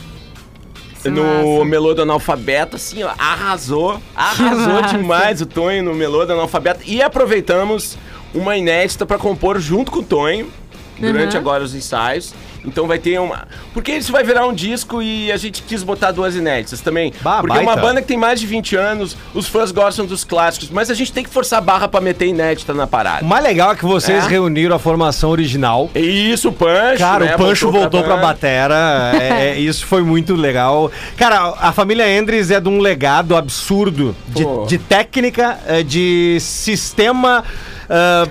No 1.10 1.24
massa. 1.24 1.66
Melô 1.66 1.94
do 1.94 2.02
Analfabeto, 2.02 2.76
assim, 2.76 3.04
ó, 3.04 3.12
arrasou. 3.18 4.00
Arrasou 4.16 4.82
demais 4.84 5.42
o 5.42 5.46
Tonho 5.46 5.84
no 5.84 5.94
Melô 5.94 6.26
do 6.26 6.34
Analfabeto. 6.34 6.82
E 6.86 7.02
aproveitamos 7.02 7.98
uma 8.34 8.58
inédita 8.58 9.06
pra 9.06 9.18
compor 9.18 9.60
junto 9.60 9.92
com 9.92 10.00
o 10.00 10.04
Tonho, 10.04 10.52
durante 11.00 11.34
Uhum. 11.34 11.40
agora 11.42 11.64
os 11.64 11.74
ensaios. 11.76 12.34
Então 12.66 12.86
vai 12.86 12.98
ter 13.00 13.18
uma. 13.20 13.48
Porque 13.74 13.94
isso 13.94 14.12
vai 14.12 14.24
virar 14.26 14.46
um 14.46 14.54
disco 14.54 15.02
e 15.02 15.32
a 15.32 15.38
gente 15.38 15.62
quis 15.64 15.84
botar 15.84 16.12
duas 16.12 16.36
inéditas 16.36 16.82
também. 16.82 17.14
Bah, 17.22 17.40
Porque 17.40 17.58
é 17.58 17.62
uma 17.62 17.76
baita. 17.76 17.82
banda 17.82 18.02
que 18.02 18.08
tem 18.08 18.18
mais 18.18 18.42
de 18.42 18.46
20 18.48 18.76
anos, 18.76 19.16
os 19.34 19.48
fãs 19.48 19.72
gostam 19.72 20.06
dos 20.06 20.26
clássicos, 20.26 20.70
mas 20.70 20.90
a 20.92 20.94
gente 20.94 21.14
tem 21.14 21.24
que 21.24 21.30
forçar 21.30 21.60
a 21.60 21.62
barra 21.62 21.88
pra 21.88 22.02
meter 22.02 22.28
inédita 22.28 22.74
na 22.74 22.86
parada. 22.86 23.24
O 23.24 23.28
mais 23.28 23.42
legal 23.44 23.72
é 23.72 23.76
que 23.76 23.86
vocês 23.86 24.26
É. 24.26 24.28
reuniram 24.28 24.76
a 24.76 24.80
formação 24.80 25.30
original. 25.30 25.90
E 25.96 26.32
Isso, 26.32 26.50
o 26.50 26.52
Pancho. 26.52 26.98
Cara, 26.98 27.26
né, 27.26 27.36
o 27.36 27.38
Pancho 27.38 27.72
voltou 27.72 28.04
pra 28.04 28.16
banda. 28.16 28.28
batera. 28.28 29.12
é, 29.14 29.52
é, 29.56 29.60
isso 29.60 29.86
foi 29.86 30.02
muito 30.04 30.36
legal. 30.36 30.92
Cara, 31.16 31.54
a 31.62 31.72
família 31.72 32.10
Endres 32.18 32.52
é 32.52 32.60
de 32.60 32.68
um 32.68 32.80
legado 32.80 33.34
absurdo 33.36 34.14
de, 34.28 34.44
de 34.68 34.78
técnica, 34.78 35.58
é, 35.68 35.84
de 35.84 36.38
sistema 36.42 37.46
ah, 37.90 38.26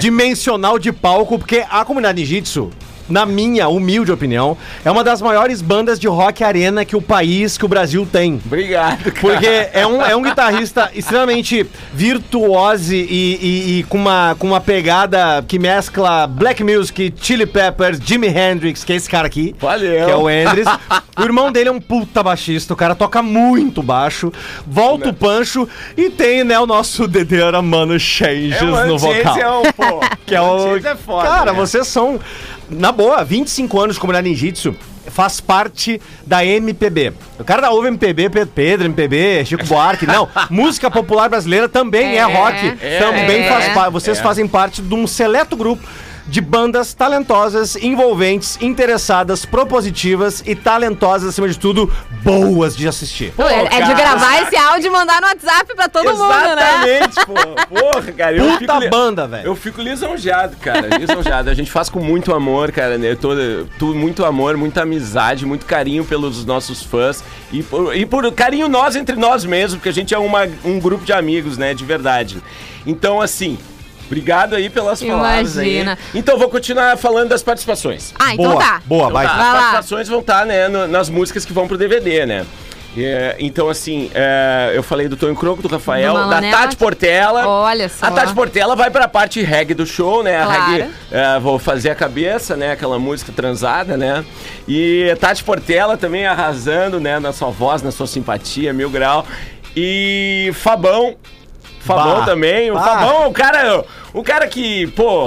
dimensional 0.00 0.78
de 0.78 0.92
palco, 0.92 1.38
porque 1.38 1.64
a 1.68 1.84
comunidade 1.84 2.24
Jiu-Jitsu. 2.24 2.70
Na 3.12 3.26
minha 3.26 3.68
humilde 3.68 4.10
opinião, 4.10 4.56
é 4.84 4.90
uma 4.90 5.04
das 5.04 5.20
maiores 5.20 5.60
bandas 5.60 6.00
de 6.00 6.08
rock 6.08 6.42
arena 6.42 6.82
que 6.84 6.96
o 6.96 7.02
país, 7.02 7.58
que 7.58 7.64
o 7.64 7.68
Brasil 7.68 8.08
tem. 8.10 8.40
Obrigado, 8.46 9.12
cara. 9.12 9.20
Porque 9.20 9.68
é 9.74 9.86
um, 9.86 10.02
é 10.02 10.16
um 10.16 10.22
guitarrista 10.22 10.90
extremamente 10.96 11.66
virtuose 11.92 12.96
e, 12.96 13.38
e- 13.40 13.78
e 13.80 13.82
com, 13.84 13.98
uma, 13.98 14.34
com 14.38 14.46
uma 14.46 14.60
pegada 14.60 15.44
que 15.46 15.58
mescla 15.58 16.26
black 16.26 16.64
music, 16.64 17.12
Chili 17.20 17.44
Peppers, 17.46 17.98
Jimi 18.02 18.28
Hendrix, 18.28 18.82
que 18.82 18.92
é 18.92 18.96
esse 18.96 19.10
cara 19.10 19.26
aqui. 19.26 19.54
Valeu. 19.60 20.06
Que 20.06 20.10
é 20.10 20.16
o 20.16 20.30
Endres. 20.30 20.66
o 21.18 21.22
irmão 21.22 21.52
dele 21.52 21.68
é 21.68 21.72
um 21.72 21.80
puta 21.80 22.22
baixista, 22.22 22.72
o 22.72 22.76
cara 22.76 22.94
toca 22.94 23.22
muito 23.22 23.82
baixo. 23.82 24.32
Volta 24.66 25.10
o 25.10 25.14
Pancho 25.14 25.68
e 25.96 26.08
tem, 26.08 26.44
né, 26.44 26.58
o 26.58 26.66
nosso 26.66 27.06
Dedeira 27.06 27.60
Mano 27.60 27.98
Changes 28.00 28.60
É, 28.62 28.86
no 28.86 28.96
vocal. 28.98 29.38
é 29.38 29.48
o, 29.48 29.72
pô. 29.74 30.00
Que 30.24 30.34
é 30.34 30.40
o. 30.40 30.58
Changes 30.60 30.84
é 30.86 30.96
foda, 30.96 31.28
Cara, 31.28 31.52
né? 31.52 31.58
vocês 31.58 31.86
são. 31.86 32.18
Na 32.72 32.90
boa, 32.92 33.22
25 33.24 33.80
anos 33.80 33.96
de 33.96 34.00
comunidade 34.00 34.28
ninjitsu 34.28 34.74
faz 35.08 35.40
parte 35.40 36.00
da 36.26 36.44
MPB. 36.44 37.12
O 37.38 37.44
cara 37.44 37.60
da 37.60 37.70
ouve 37.70 37.88
MPB, 37.88 38.30
Pe- 38.30 38.46
Pedro, 38.46 38.86
MPB, 38.86 39.44
Chico 39.44 39.66
Buarque, 39.66 40.06
não. 40.06 40.28
Música 40.48 40.90
popular 40.90 41.28
brasileira 41.28 41.68
também 41.68 42.12
é, 42.16 42.18
É, 42.18 42.22
rock. 42.22 42.78
é, 42.80 42.98
também 42.98 43.42
é. 43.42 43.48
faz 43.48 43.68
parte. 43.74 43.92
Vocês 43.92 44.18
É. 44.18 44.22
fazem 44.22 44.46
parte 44.46 44.80
de 44.80 44.94
um 44.94 45.06
seleto 45.06 45.56
grupo 45.56 45.82
de 46.26 46.40
bandas 46.40 46.94
talentosas, 46.94 47.76
envolventes, 47.76 48.56
interessadas, 48.60 49.44
propositivas 49.44 50.42
e 50.46 50.54
talentosas, 50.54 51.30
acima 51.30 51.48
de 51.48 51.58
tudo, 51.58 51.92
boas 52.22 52.76
de 52.76 52.86
assistir. 52.86 53.32
Pô, 53.32 53.42
é, 53.42 53.64
é 53.64 53.82
de 53.82 53.94
gravar 53.94 54.42
esse 54.42 54.56
áudio 54.56 54.86
e 54.86 54.90
mandar 54.90 55.20
no 55.20 55.26
WhatsApp 55.26 55.74
pra 55.74 55.88
todo 55.88 56.04
mundo, 56.10 56.28
né? 56.28 56.62
Exatamente, 57.02 57.26
pô. 57.26 57.34
Porra, 57.80 58.12
cara. 58.12 58.36
eu 58.36 58.44
Puta 58.58 58.58
fico 58.80 58.90
banda, 58.90 59.26
velho. 59.26 59.46
Eu 59.46 59.56
fico 59.56 59.80
lisonjeado, 59.82 60.56
cara. 60.56 60.96
Lisonjeado. 60.98 61.50
A 61.50 61.54
gente 61.54 61.70
faz 61.70 61.88
com 61.88 62.00
muito 62.00 62.32
amor, 62.32 62.70
cara. 62.72 62.96
Né? 62.98 63.10
Eu 63.12 63.16
tô, 63.16 63.30
tu- 63.78 63.94
muito 63.94 64.24
amor, 64.24 64.56
muita 64.56 64.82
amizade, 64.82 65.44
muito 65.44 65.66
carinho 65.66 66.04
pelos 66.04 66.44
nossos 66.44 66.82
fãs. 66.82 67.22
E 67.50 67.62
por, 67.62 67.96
e 67.96 68.06
por 68.06 68.30
carinho 68.32 68.68
nós 68.68 68.94
entre 68.96 69.16
nós 69.16 69.44
mesmos, 69.44 69.74
porque 69.74 69.88
a 69.88 69.92
gente 69.92 70.14
é 70.14 70.18
uma- 70.18 70.48
um 70.64 70.78
grupo 70.78 71.04
de 71.04 71.12
amigos, 71.12 71.58
né? 71.58 71.74
De 71.74 71.84
verdade. 71.84 72.42
Então, 72.86 73.20
assim. 73.20 73.58
Obrigado 74.12 74.54
aí 74.54 74.68
pelas 74.68 75.02
palavras 75.02 75.56
aí. 75.56 75.76
Imagina. 75.76 75.98
Então, 76.14 76.38
vou 76.38 76.48
continuar 76.50 76.96
falando 76.98 77.30
das 77.30 77.42
participações. 77.42 78.12
Ah, 78.18 78.34
então 78.34 78.52
boa, 78.52 78.62
tá. 78.62 78.82
boa, 78.84 79.00
Então 79.04 79.12
vai. 79.14 79.26
tá, 79.26 79.32
Vai 79.32 79.40
as 79.40 79.46
lá. 79.46 79.52
participações 79.60 80.08
vão 80.08 80.20
estar 80.20 80.44
né, 80.44 80.68
no- 80.68 80.86
nas 80.86 81.08
músicas 81.08 81.44
que 81.46 81.52
vão 81.52 81.66
pro 81.66 81.78
DVD, 81.78 82.26
né? 82.26 82.44
É, 82.94 83.36
então, 83.38 83.70
assim, 83.70 84.10
é, 84.14 84.72
eu 84.74 84.82
falei 84.82 85.08
do 85.08 85.16
Tonho 85.16 85.34
Croco, 85.34 85.62
do 85.62 85.68
Rafael, 85.68 86.12
Do 86.12 86.28
da. 86.28 86.42
Tati 86.42 86.76
Portela. 86.76 87.46
Olha 87.48 87.88
só. 87.88 88.04
A 88.04 88.10
Tati 88.10 88.34
Portela 88.34 88.76
vai 88.76 88.90
pra 88.90 89.08
parte 89.08 89.40
reggae 89.40 89.72
do 89.72 89.86
show, 89.86 90.22
né? 90.22 90.42
A 90.42 90.44
Claro. 90.44 90.72
reggae, 90.72 90.90
é, 91.10 91.40
vou 91.40 91.58
fazer 91.58 91.88
a 91.88 91.94
cabeça, 91.94 92.54
né? 92.54 92.72
Aquela 92.72 92.98
música 92.98 93.32
transada, 93.34 93.96
né? 93.96 94.22
E 94.68 95.08
a 95.10 95.16
Tati 95.16 95.42
Portela 95.42 95.96
também 95.96 96.26
arrasando, 96.26 97.00
né? 97.00 97.18
Na 97.18 97.32
sua 97.32 97.48
voz, 97.48 97.80
na 97.80 97.90
sua 97.90 98.06
simpatia, 98.06 98.74
mil 98.74 98.90
grau. 98.90 99.24
E 99.74 100.50
Fabão. 100.54 101.16
Fabão 101.84 102.20
Bah. 102.20 102.24
também. 102.24 102.70
O 102.70 102.74
Bah. 102.74 102.82
Fabão, 102.82 103.28
o 103.28 103.32
cara, 103.32 103.84
o 104.14 104.22
cara 104.22 104.46
que, 104.46 104.86
pô, 104.88 105.26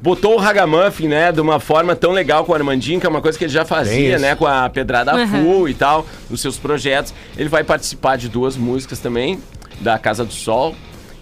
botou 0.00 0.34
o 0.34 0.38
Ragamuffin, 0.38 1.08
né, 1.08 1.30
de 1.32 1.40
uma 1.40 1.60
forma 1.60 1.94
tão 1.94 2.12
legal 2.12 2.44
com 2.44 2.52
o 2.52 2.54
Armandinho, 2.54 2.98
que 3.00 3.06
é 3.06 3.08
uma 3.08 3.20
coisa 3.20 3.36
que 3.38 3.44
ele 3.44 3.52
já 3.52 3.64
fazia, 3.64 4.18
né, 4.18 4.34
com 4.34 4.46
a 4.46 4.68
Pedrada 4.68 5.14
Uhum. 5.16 5.28
Full 5.28 5.68
e 5.68 5.74
tal, 5.74 6.06
nos 6.30 6.40
seus 6.40 6.56
projetos. 6.58 7.12
Ele 7.36 7.48
vai 7.48 7.62
participar 7.62 8.16
de 8.16 8.28
duas 8.28 8.56
músicas 8.56 8.98
também, 8.98 9.38
da 9.80 9.98
Casa 9.98 10.24
do 10.24 10.32
Sol 10.32 10.74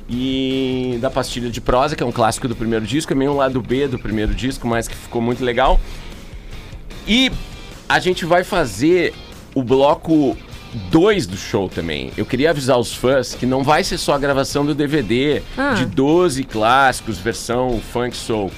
e 0.08 0.98
da 1.00 1.08
Pastilha 1.10 1.50
de 1.50 1.60
Prosa, 1.60 1.94
que 1.96 2.02
é 2.02 2.06
um 2.06 2.12
clássico 2.12 2.46
do 2.48 2.56
primeiro 2.56 2.84
disco, 2.86 3.12
é 3.12 3.16
meio 3.16 3.32
um 3.32 3.36
lado 3.36 3.60
B 3.60 3.86
do 3.88 3.98
primeiro 3.98 4.34
disco, 4.34 4.66
mas 4.66 4.86
que 4.88 4.94
ficou 4.94 5.20
muito 5.22 5.44
legal. 5.44 5.80
E 7.06 7.30
a 7.88 7.98
gente 7.98 8.24
vai 8.24 8.44
fazer 8.44 9.12
o 9.54 9.62
bloco 9.62 10.36
2 10.90 11.26
do 11.26 11.36
show 11.36 11.68
também. 11.68 12.12
Eu 12.16 12.24
queria 12.24 12.50
avisar 12.50 12.78
os 12.78 12.94
fãs 12.94 13.34
que 13.34 13.44
não 13.46 13.62
vai 13.64 13.82
ser 13.84 13.98
só 13.98 14.14
a 14.14 14.18
gravação 14.18 14.64
do 14.64 14.74
DVD 14.74 15.42
Ah. 15.58 15.74
de 15.74 15.84
12 15.86 16.44
clássicos, 16.44 17.18
versão 17.18 17.80
funk 17.92 18.16
soul. 18.16 18.50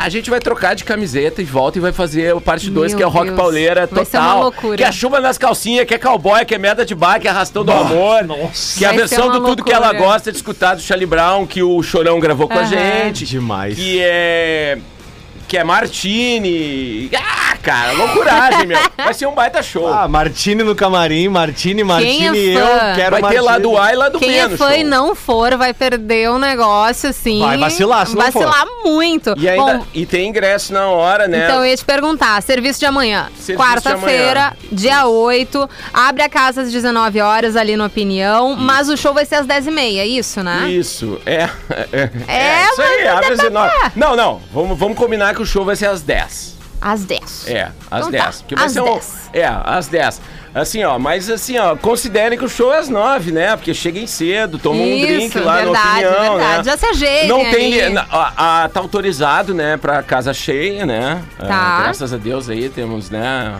A 0.00 0.08
gente 0.08 0.30
vai 0.30 0.38
trocar 0.38 0.74
de 0.74 0.84
camiseta 0.84 1.42
e 1.42 1.44
volta 1.44 1.76
e 1.76 1.80
vai 1.80 1.90
fazer 1.90 2.32
a 2.36 2.40
parte 2.40 2.70
2, 2.70 2.92
Meu 2.92 2.98
que 2.98 3.02
é 3.02 3.06
o 3.06 3.10
rock 3.10 3.26
Deus. 3.26 3.36
pauleira 3.36 3.88
Vai 3.90 4.04
ser 4.04 4.18
uma 4.18 4.26
total. 4.26 4.42
loucura. 4.44 4.76
Que 4.76 4.84
é 4.84 4.92
chuva 4.92 5.18
nas 5.18 5.36
calcinhas, 5.36 5.86
que 5.86 5.92
é 5.94 5.98
cowboy, 5.98 6.44
que 6.44 6.54
é 6.54 6.58
merda 6.58 6.86
de 6.86 6.94
bar, 6.94 7.18
que 7.18 7.26
é 7.26 7.30
arrastão 7.32 7.64
do 7.64 7.72
amor. 7.72 8.22
nossa. 8.24 8.78
Que 8.78 8.84
é 8.84 8.88
a 8.88 8.92
versão 8.92 9.28
do 9.32 9.40
tudo 9.44 9.64
que 9.64 9.72
ela 9.72 9.86
loucura. 9.88 10.06
gosta 10.12 10.30
de 10.30 10.36
escutar 10.38 10.76
do 10.76 10.82
Charlie 10.82 11.04
Brown, 11.04 11.44
que 11.48 11.64
o 11.64 11.82
Chorão 11.82 12.20
gravou 12.20 12.46
com 12.46 12.54
a 12.54 12.60
Aham. 12.62 12.68
gente. 12.68 13.24
Demais. 13.26 13.74
Que 13.76 13.98
é. 14.00 14.78
Que 15.48 15.56
é 15.56 15.64
Martini. 15.64 17.10
Ah, 17.16 17.56
cara, 17.62 17.92
loucuragem, 17.92 18.66
meu. 18.66 18.78
Vai 18.96 19.14
ser 19.14 19.26
um 19.26 19.32
baita 19.34 19.62
show. 19.62 19.88
Ah, 19.90 20.06
Martini 20.06 20.62
no 20.62 20.74
camarim, 20.74 21.28
Martini, 21.28 21.82
Martini, 21.82 22.50
é 22.50 22.54
eu 22.54 22.94
quero 22.94 23.10
vai 23.12 23.22
ter 23.32 23.40
Martini. 23.40 23.40
lá 23.40 23.58
do 23.58 23.78
A 23.78 23.92
e 23.92 23.96
lá 23.96 24.08
do 24.10 24.18
Quem 24.18 24.28
B 24.28 24.34
é 24.36 24.46
no 24.48 24.58
fã 24.58 24.76
e 24.76 24.84
não 24.84 25.14
for 25.14 25.56
vai 25.56 25.72
perder 25.72 26.30
um 26.30 26.38
negócio 26.38 27.08
assim. 27.08 27.40
Vai 27.40 27.56
vacilar 27.56 28.06
se 28.06 28.14
não 28.14 28.30
for. 28.30 28.44
Vacilar 28.44 28.66
muito. 28.84 29.34
E 29.38 29.48
ainda 29.48 29.78
Bom, 29.78 29.86
e 29.94 30.04
tem 30.04 30.28
ingresso 30.28 30.72
na 30.72 30.86
hora, 30.88 31.26
né? 31.26 31.44
Então 31.44 31.60
eu 31.64 31.66
ia 31.70 31.76
te 31.76 31.84
perguntar, 31.84 32.42
serviço 32.42 32.78
de 32.80 32.86
amanhã. 32.86 33.28
Serviço 33.36 33.52
de 33.52 33.56
Quarta-feira, 33.56 34.40
amanhã. 34.48 34.56
dia 34.70 35.06
8. 35.06 35.70
Abre 35.94 36.22
a 36.22 36.28
casa 36.28 36.60
às 36.62 36.70
19 36.70 37.20
horas 37.22 37.56
ali 37.56 37.74
no 37.76 37.86
Opinião, 37.86 38.54
mas 38.54 38.88
o 38.90 38.96
show 38.98 39.14
vai 39.14 39.24
ser 39.24 39.36
às 39.36 39.46
10h30, 39.46 39.98
é 39.98 40.06
isso, 40.06 40.42
né? 40.42 40.68
Isso, 40.68 41.18
é. 41.24 41.48
É, 42.28 42.36
É, 42.36 42.64
isso 42.70 42.82
aí, 42.82 43.04
mas 43.04 43.12
abre 43.14 43.32
às 43.32 43.36
tá- 43.38 43.44
19. 43.44 43.70
tá. 43.78 43.92
Não, 43.96 44.14
não, 44.16 44.40
vamos, 44.52 44.78
vamos 44.78 44.98
combinar 44.98 45.34
que 45.38 45.42
o 45.42 45.46
show 45.46 45.64
vai 45.64 45.76
ser 45.76 45.86
às 45.86 46.02
10. 46.02 46.56
Às 46.80 47.04
10. 47.04 47.48
É, 47.48 47.70
às 47.90 48.06
Então 48.06 48.18
tá, 48.18 48.24
10. 48.26 48.42
Porque 48.42 48.54
vai 48.54 48.66
às 48.66 48.72
ser 48.72 48.80
um- 48.82 48.84
10. 48.84 49.30
É, 49.32 49.46
às 49.64 49.86
10. 49.88 50.20
Assim, 50.54 50.82
ó, 50.84 50.98
mas 50.98 51.28
assim, 51.30 51.58
ó, 51.58 51.76
considerem 51.76 52.38
que 52.38 52.44
o 52.44 52.48
show 52.48 52.72
é 52.72 52.78
às 52.78 52.88
9, 52.88 53.30
né? 53.32 53.54
Porque 53.56 53.72
cheguem 53.74 54.06
cedo, 54.06 54.58
tomam 54.58 54.82
um 54.82 55.00
drink 55.00 55.38
lá 55.38 55.56
verdade, 55.56 56.02
na 56.02 56.08
opinião, 56.10 56.36
verdade. 56.38 56.58
né? 56.58 56.64
Já 56.64 56.76
se 56.76 56.86
ajeitem 56.86 57.28
Não 57.28 57.50
tem. 57.50 57.92
na- 57.92 58.06
a- 58.10 58.64
a- 58.64 58.68
tá 58.68 58.80
autorizado, 58.80 59.52
né, 59.54 59.76
pra 59.76 60.02
casa 60.02 60.32
cheia, 60.32 60.86
né? 60.86 61.22
Tá. 61.38 61.46
Ah, 61.48 61.82
graças 61.82 62.12
a 62.12 62.16
Deus 62.16 62.48
aí 62.48 62.68
temos, 62.68 63.10
né? 63.10 63.54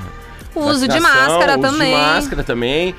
O 0.55 0.61
uso 0.61 0.89
de 0.89 0.99
máscara 0.99 1.53
uso 1.59 1.61
também. 1.63 1.95
de 1.95 2.01
máscara 2.01 2.43
também. 2.43 2.95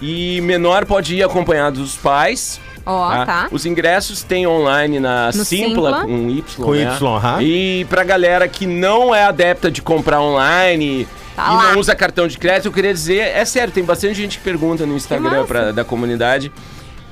E 0.00 0.40
menor 0.40 0.84
pode 0.86 1.14
ir 1.14 1.22
acompanhado 1.22 1.80
dos 1.80 1.94
pais. 1.96 2.60
Ó, 2.86 3.24
tá. 3.24 3.48
Os 3.50 3.64
ingressos 3.64 4.22
tem 4.22 4.46
online 4.46 5.00
na 5.00 5.26
No 5.28 5.44
Simpla, 5.44 5.90
Simpla. 5.90 6.02
com 6.04 6.30
Y. 6.30 6.42
Com 6.64 6.72
né? 6.72 6.82
Y, 6.82 7.06
aham. 7.16 7.42
E 7.42 7.86
pra 7.88 8.04
galera 8.04 8.46
que 8.46 8.66
não 8.66 9.14
é 9.14 9.24
adepta 9.24 9.70
de 9.70 9.80
comprar 9.80 10.20
online 10.20 11.08
Tá 11.34 11.46
e 11.52 11.56
lá. 11.56 11.72
não 11.72 11.80
usa 11.80 11.94
cartão 11.94 12.28
de 12.28 12.36
crédito, 12.38 12.66
eu 12.66 12.72
queria 12.72 12.92
dizer, 12.92 13.18
é 13.20 13.44
sério, 13.44 13.72
tem 13.72 13.82
bastante 13.84 14.14
gente 14.14 14.38
que 14.38 14.44
pergunta 14.44 14.84
no 14.86 14.94
Instagram 14.96 15.30
massa. 15.30 15.44
pra, 15.46 15.72
da 15.72 15.82
comunidade. 15.84 16.52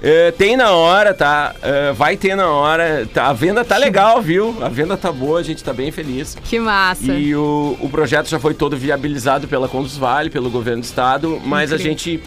É, 0.04 0.32
tem 0.32 0.56
na 0.56 0.72
hora, 0.72 1.14
tá? 1.14 1.54
É, 1.62 1.92
vai 1.92 2.16
ter 2.16 2.34
na 2.34 2.48
hora. 2.50 3.06
Tá, 3.14 3.28
a 3.28 3.32
venda 3.32 3.64
tá 3.64 3.76
legal, 3.76 4.20
viu? 4.20 4.56
A 4.60 4.68
venda 4.68 4.96
tá 4.96 5.12
boa, 5.12 5.38
a 5.38 5.42
gente 5.44 5.62
tá 5.62 5.72
bem 5.72 5.92
feliz. 5.92 6.36
Que 6.42 6.58
massa. 6.58 7.12
E 7.12 7.34
o, 7.36 7.76
o 7.80 7.88
projeto 7.88 8.28
já 8.28 8.40
foi 8.40 8.52
todo 8.52 8.76
viabilizado 8.76 9.46
pela 9.46 9.68
Conduz 9.68 9.96
Vale, 9.96 10.28
pelo 10.28 10.50
governo 10.50 10.82
do 10.82 10.84
estado, 10.84 11.40
mas 11.44 11.72
a 11.72 11.76
gente 11.76 12.20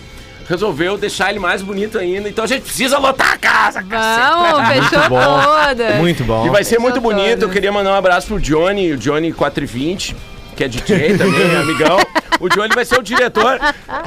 resolveu 0.47 0.97
deixar 0.97 1.29
ele 1.29 1.39
mais 1.39 1.61
bonito 1.61 1.97
ainda. 1.97 2.29
Então 2.29 2.43
a 2.45 2.47
gente 2.47 2.61
precisa 2.63 2.97
lotar 2.97 3.33
a 3.33 3.37
casa, 3.37 3.81
Vamos, 3.81 4.67
fechou 4.67 5.09
bom. 5.09 5.41
toda. 5.41 5.95
Muito 5.95 6.23
bom. 6.23 6.45
E 6.45 6.49
vai 6.49 6.63
ser 6.63 6.75
Fechou 6.75 6.83
muito 6.83 7.01
bonito. 7.01 7.43
Eu 7.43 7.49
queria 7.49 7.71
mandar 7.71 7.91
um 7.91 7.95
abraço 7.95 8.27
pro 8.27 8.39
Johnny, 8.39 8.93
o 8.93 8.97
Johnny 8.97 9.33
420, 9.33 10.15
que 10.55 10.63
é 10.63 10.67
DJ 10.67 11.17
também, 11.17 11.55
amigão. 11.55 11.97
O 12.39 12.49
Johnny 12.49 12.73
vai 12.75 12.83
ser 12.83 12.99
o 12.99 13.03
diretor. 13.03 13.59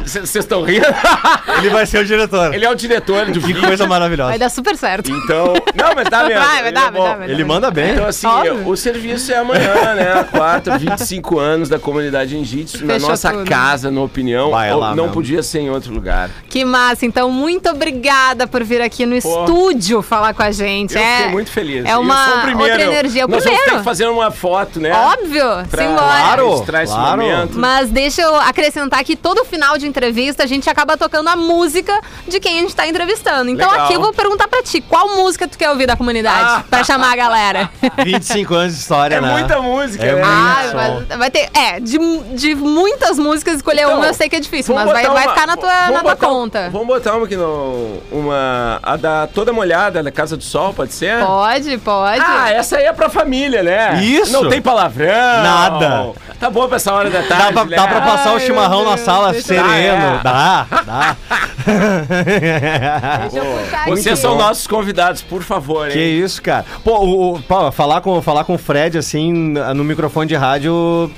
Vocês 0.02 0.35
estão 0.37 0.62
rindo? 0.62 0.85
Ele 1.59 1.71
vai 1.71 1.87
ser 1.87 1.99
o 2.00 2.05
diretor. 2.05 2.55
Ele 2.55 2.64
é 2.64 2.71
o 2.71 2.75
diretor 2.75 3.26
do 3.26 3.40
Que 3.40 3.55
coisa 3.55 3.87
maravilhosa. 3.87 4.31
Vai 4.31 4.38
dar 4.38 4.50
super 4.50 4.76
certo. 4.76 5.11
Então. 5.11 5.55
Não, 5.75 5.95
mas 5.95 6.09
dá 6.09 6.25
mesmo. 6.25 6.45
Vai, 6.45 6.59
vai 6.59 6.67
ele 6.69 6.73
dar, 6.73 6.81
é 6.81 6.90
vai 6.90 7.02
dar, 7.02 7.17
vai 7.17 7.26
dar. 7.28 7.31
Ele 7.31 7.45
manda 7.45 7.71
bem. 7.71 7.93
Então, 7.93 8.07
assim, 8.07 8.26
Óbvio. 8.26 8.69
o 8.69 8.76
serviço 8.76 9.33
é 9.33 9.37
amanhã, 9.37 9.95
né? 9.95 10.25
Quarta, 10.31 10.76
25 10.78 11.38
anos 11.38 11.69
da 11.69 11.78
comunidade 11.78 12.37
Ninjitsu, 12.37 12.85
na 12.85 12.99
nossa 12.99 13.31
tudo. 13.33 13.49
casa, 13.49 13.90
na 13.90 14.02
opinião. 14.02 14.50
Vai 14.50 14.75
lá 14.75 14.90
não 14.95 15.05
mesmo. 15.05 15.14
podia 15.14 15.43
ser 15.43 15.61
em 15.61 15.71
outro 15.71 15.93
lugar. 15.93 16.28
Que 16.50 16.64
massa. 16.64 17.07
Então, 17.07 17.31
muito 17.31 17.69
obrigada 17.71 18.47
por 18.47 18.62
vir 18.62 18.83
aqui 18.83 19.07
no 19.07 19.21
Pô. 19.23 19.40
estúdio 19.45 20.02
falar 20.02 20.35
com 20.35 20.43
a 20.43 20.50
gente. 20.50 20.95
Eu 20.95 21.00
é, 21.00 21.17
fiquei 21.17 21.33
muito 21.33 21.50
feliz. 21.50 21.85
É 21.87 21.95
eu 21.95 22.00
uma 22.00 22.26
sou 22.26 22.38
o 22.38 22.40
primeiro. 22.43 22.73
outra 22.73 22.87
energia. 22.93 23.25
O 23.25 23.28
Nós 23.28 23.43
vamos 23.43 23.57
ter 23.59 23.62
primeiro. 23.62 23.78
que 23.78 23.85
fazer 23.85 24.07
uma 24.07 24.31
foto, 24.31 24.78
né? 24.81 24.93
Óbvio. 24.93 25.45
Pra 25.71 25.83
Simbora. 25.83 26.38
Claro. 26.38 26.50
registrar 26.52 26.83
esse 26.85 26.92
claro. 26.95 27.21
momento. 27.23 27.59
Mas 27.59 27.90
deixa 27.90 28.23
eu 28.23 28.35
acrescentar 28.37 29.02
que 29.04 29.16
todo 29.16 29.45
final 29.45 29.76
de 29.78 29.87
entrevista 29.87 30.42
a 30.42 30.47
gente 30.47 30.68
acaba 30.68 30.97
tocando 30.97 31.28
a 31.28 31.37
música 31.37 31.99
de 32.26 32.40
quem 32.40 32.59
a 32.59 32.62
gente 32.62 32.75
tá 32.75 32.87
entrevistando. 32.87 33.50
Então 33.50 33.71
Legal. 33.71 33.85
aqui 33.87 33.95
eu 33.95 34.00
vou 34.00 34.12
perguntar 34.12 34.49
pra 34.49 34.62
ti, 34.62 34.80
qual 34.80 35.16
música 35.16 35.47
tu 35.49 35.57
quer 35.59 35.71
ouvir 35.71 35.87
da 35.87 35.97
comunidade? 35.97 36.45
Ah. 36.45 36.64
Pra 36.68 36.85
chamar 36.85 37.12
a 37.12 37.16
galera. 37.16 37.71
25 38.04 38.54
anos 38.54 38.75
de 38.75 38.80
história, 38.80 39.16
É 39.16 39.21
né? 39.21 39.33
muita 39.33 39.61
música, 39.61 40.04
É 40.04 40.14
né? 40.14 40.23
muito. 40.25 40.28
Ah, 40.28 40.62
som. 40.71 40.76
vai, 41.09 41.18
vai 41.18 41.30
ter. 41.30 41.49
É, 41.54 41.80
de, 41.80 41.99
de 42.35 42.54
muitas 42.54 43.18
músicas, 43.18 43.57
escolher 43.57 43.83
Então, 43.83 43.97
uma 43.99 44.07
eu 44.07 44.14
sei 44.14 44.28
que 44.28 44.37
é 44.37 44.40
difícil, 44.40 44.75
mas 44.75 44.85
vai, 44.90 45.02
botar 45.02 45.14
vai 45.14 45.25
uma- 45.26 45.35
ficar 45.35 45.47
na 45.47 45.57
tua, 45.57 45.68
vamos 45.73 45.95
na 45.95 46.00
tua 46.00 46.14
botar 46.14 46.26
conta. 46.26 46.71
Vamos 46.71 46.87
botar 46.87 47.14
uma 47.16 47.26
aqui 47.26 47.37
no. 47.37 47.99
Uma. 48.11 48.80
A 48.83 48.97
da 48.97 49.26
Toda 49.26 49.52
Molhada, 49.52 50.02
da 50.02 50.11
Casa 50.11 50.37
do 50.37 50.42
Sol, 50.45 50.73
pode 50.73 50.92
ser? 50.92 51.25
Pode, 51.25 51.78
pode. 51.78 52.21
Ah, 52.25 52.50
essa 52.50 52.76
aí 52.76 52.85
é 52.85 52.92
pra 52.92 53.09
família, 53.09 53.62
né? 53.62 54.00
Isso. 54.02 54.33
Não 54.33 54.49
tem 54.49 54.61
palavrão. 54.61 55.09
Nada. 55.42 56.12
Tá 56.38 56.49
bom 56.50 56.68
pra 56.68 56.76
essa 56.76 56.92
hora 56.92 57.11
da 57.11 57.21
Dá 57.23 57.26
tarde, 57.26 57.52
pra, 57.52 57.64
né? 57.64 57.76
dá 57.76 57.88
pra 57.88 58.00
passar 58.00 58.30
o 58.33 58.35
Ai, 58.35 58.40
chimarrão 58.40 58.83
meu 58.83 58.90
na 58.90 58.97
sala 58.97 59.33
deixa- 59.33 59.49
sereno. 59.49 60.21
Dá, 60.23 60.66
Dá, 60.71 60.83
dá. 60.87 61.16
Vocês 63.88 64.18
são 64.18 64.37
nossos 64.37 64.66
convidados, 64.66 65.23
por 65.23 65.42
favor, 65.42 65.88
Que 65.88 65.99
hein? 65.99 66.21
isso, 66.25 66.40
cara. 66.40 66.64
Pô, 66.85 66.99
o, 66.99 67.35
o- 67.35 67.42
pô, 67.42 67.71
falar, 67.73 68.00
com, 68.00 68.21
falar 68.23 68.45
com 68.45 68.54
o 68.54 68.59
Fred, 68.59 68.97
assim, 68.99 69.33
no 69.75 69.85
microfone 69.85 70.28
de 70.28 70.37
rádio, 70.37 71.11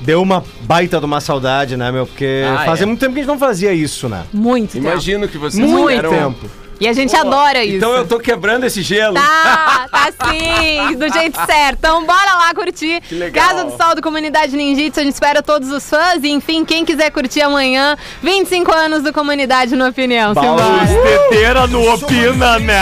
deu 0.00 0.22
uma 0.22 0.44
baita 0.62 0.98
de 0.98 1.04
uma 1.06 1.20
saudade, 1.20 1.76
né, 1.76 1.90
meu? 1.90 2.06
Porque 2.06 2.42
Ah, 2.46 2.64
fazia 2.66 2.84
é. 2.84 2.86
muito 2.86 3.00
tempo 3.00 3.12
que 3.14 3.20
a 3.20 3.22
gente 3.22 3.30
não 3.32 3.38
fazia 3.38 3.72
isso, 3.72 4.08
né? 4.08 4.22
Muito 4.32 4.72
tempo. 4.72 4.86
Imagino 4.86 5.28
que 5.28 5.38
vocês 5.38 5.68
Muito 5.68 5.90
eram- 5.90 6.10
tempo. 6.10 6.50
E 6.80 6.86
a 6.86 6.92
gente 6.92 7.14
adora 7.16 7.64
isso. 7.64 7.76
Então 7.76 7.92
eu 7.92 8.06
tô 8.06 8.18
quebrando 8.18 8.64
esse 8.64 8.82
gelo. 8.82 9.14
Tá, 9.14 9.88
tá 9.90 10.12
sim, 10.28 10.96
do 10.96 11.12
jeito 11.12 11.38
certo. 11.44 11.78
Então 11.78 12.04
bora 12.04 12.34
lá 12.34 12.54
curtir. 12.54 13.00
Que 13.00 13.14
legal. 13.14 13.48
Casa 13.48 13.64
do 13.64 13.76
Sol 13.76 13.94
do 13.94 14.02
Comunidade 14.02 14.56
Ninjitsu, 14.56 15.00
a 15.00 15.02
gente 15.02 15.14
espera 15.14 15.42
todos 15.42 15.70
os 15.70 15.88
fãs 15.88 16.22
e 16.22 16.28
enfim, 16.28 16.64
quem 16.64 16.84
quiser 16.84 17.10
curtir 17.10 17.42
amanhã, 17.42 17.96
25 18.22 18.72
anos 18.72 19.02
do 19.02 19.12
Comunidade 19.12 19.74
no 19.74 19.88
Opinião. 19.88 20.34
Paulo 20.34 20.58
Simbora. 20.58 20.84
Esteteira 20.84 21.66
no 21.66 21.94
Opina, 21.94 22.58
né? 22.58 22.78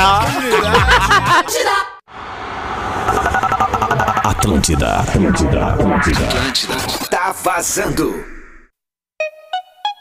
Atlântida, 4.25 4.97
Atlântida, 4.97 5.67
Atlântida. 5.67 6.75
Tá 7.11 7.35
vazando. 7.43 8.36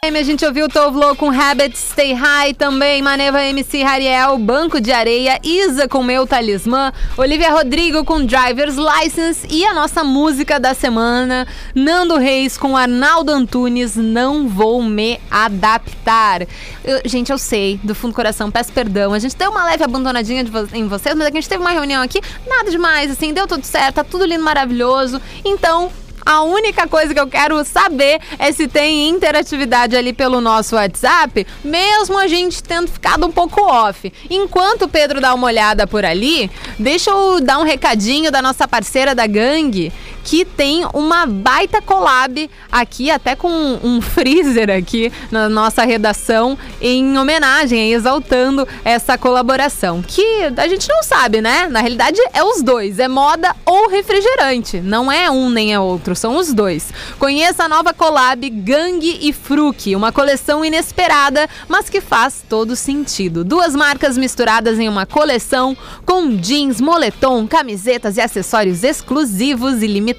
A 0.06 0.24
gente 0.24 0.46
ouviu 0.46 0.66
o 0.66 0.70
Tovlo 0.70 1.16
com 1.16 1.30
Habit 1.30 1.78
Stay 1.78 2.14
High 2.14 2.54
também, 2.54 3.02
Maneva 3.02 3.44
MC 3.44 3.82
Hariel, 3.84 4.38
Banco 4.38 4.80
de 4.80 4.92
Areia, 4.92 5.40
Isa 5.44 5.88
com 5.90 6.02
Meu 6.04 6.26
Talismã, 6.26 6.94
Olivia 7.18 7.52
Rodrigo 7.52 8.06
com 8.06 8.24
Driver's 8.26 8.76
License 8.78 9.46
e 9.50 9.66
a 9.66 9.74
nossa 9.74 10.04
música 10.04 10.60
da 10.60 10.74
semana, 10.74 11.46
Nando 11.74 12.18
Reis 12.18 12.56
com 12.58 12.78
Arnaldo 12.78 13.32
Antunes, 13.32 13.96
Não 13.98 14.48
Vou 14.48 14.82
Me 14.82 15.20
Adaptar. 15.30 16.44
Eu- 16.84 17.02
gente, 17.06 17.32
eu 17.32 17.38
sei, 17.38 17.80
do 17.84 17.94
fundo 17.94 18.12
do 18.12 18.16
coração, 18.16 18.50
peço 18.50 18.72
perdão, 18.72 19.12
a 19.12 19.20
gente 19.20 19.36
deu 19.36 19.52
uma 19.52 19.66
leve 19.66 19.84
abandonadinha 19.84 20.46
vo- 20.46 20.70
em 20.74 20.88
vocês, 20.88 21.14
mas 21.16 21.28
é 21.28 21.32
que 21.32 21.38
a 21.38 21.42
gente 21.42 21.50
teve 21.50 21.62
uma 21.62 21.72
reunião 21.72 22.02
aqui, 22.02 22.22
nada 22.48 22.72
demais, 22.72 23.12
assim, 23.12 23.34
deu 23.34 23.48
tudo 23.48 23.66
certo, 23.66 23.96
tá 23.96 24.04
tudo 24.04 24.24
lindo, 24.26 24.44
maravilhoso, 24.44 25.22
então... 25.44 25.92
A 26.26 26.42
única 26.42 26.88
coisa 26.88 27.14
que 27.14 27.20
eu 27.20 27.28
quero 27.28 27.64
saber 27.64 28.20
é 28.40 28.52
se 28.52 28.68
tem 28.68 29.10
interatividade 29.10 29.96
ali 29.96 30.12
pelo 30.12 30.42
nosso 30.42 30.76
WhatsApp, 30.76 31.46
mesmo 31.64 32.18
a 32.18 32.28
gente 32.28 32.64
tendo 32.64 32.88
ficado 32.88 33.28
um 33.28 33.32
pouco 33.32 33.62
off. 33.62 34.12
Enquanto 34.28 34.84
o 34.84 34.90
Pedro 34.90 35.22
dá 35.22 35.36
uma 35.36 35.46
olhada 35.46 35.86
por 35.86 36.04
ali, 36.04 36.50
deixa 36.80 37.12
eu 37.12 37.40
dar 37.40 37.60
um 37.60 37.64
recadinho 37.64 38.32
da 38.32 38.42
nossa 38.42 38.68
parceira 38.68 39.14
da 39.14 39.28
gangue, 39.28 39.94
que 40.26 40.44
tem 40.44 40.84
uma 40.92 41.28
baita 41.28 41.80
collab 41.84 42.50
aqui, 42.72 43.12
até 43.12 43.36
com 43.36 43.48
um, 43.48 44.02
freezer 44.02 44.72
aqui 44.72 45.14
na 45.32 45.48
nossa 45.48 45.86
redação, 45.86 46.58
em 46.82 47.16
homenagem, 47.18 47.94
exaltando 47.94 48.68
essa 48.84 49.18
colaboração. 49.20 50.02
Que 50.02 50.52
a 50.58 50.68
gente 50.68 50.90
não 50.90 51.04
sabe, 51.04 51.42
né? 51.42 51.68
Na 51.70 51.80
realidade 51.80 52.20
é 52.34 52.44
os 52.44 52.64
dois, 52.64 52.98
é 52.98 53.08
moda 53.08 53.56
ou 53.64 53.88
refrigerante. 53.88 54.82
Não 54.82 55.12
é 55.12 55.30
um 55.30 55.50
nem 55.50 55.74
é 55.74 55.80
outro, 55.80 56.16
são 56.16 56.38
os 56.38 56.52
dois. 56.52 56.92
Conheça 57.20 57.66
a 57.66 57.70
nova 57.70 57.94
collab 57.94 58.50
Gangue 58.50 59.20
e 59.22 59.32
Fruc, 59.32 59.96
uma 59.96 60.12
coleção 60.12 60.66
inesperada, 60.66 61.48
mas 61.68 61.88
que 61.88 62.02
faz 62.02 62.44
todo 62.50 62.76
sentido. 62.76 63.44
Duas 63.44 63.76
marcas 63.76 64.18
misturadas 64.18 64.80
em 64.80 64.90
uma 64.90 65.06
coleção 65.06 65.78
com 66.04 66.36
jeans, 66.36 66.82
moletom, 66.82 67.46
camisetas 67.46 68.18
e 68.18 68.22
acessórios 68.22 68.84
exclusivos 68.84 69.84
e 69.84 69.88
limitados. 69.88 70.15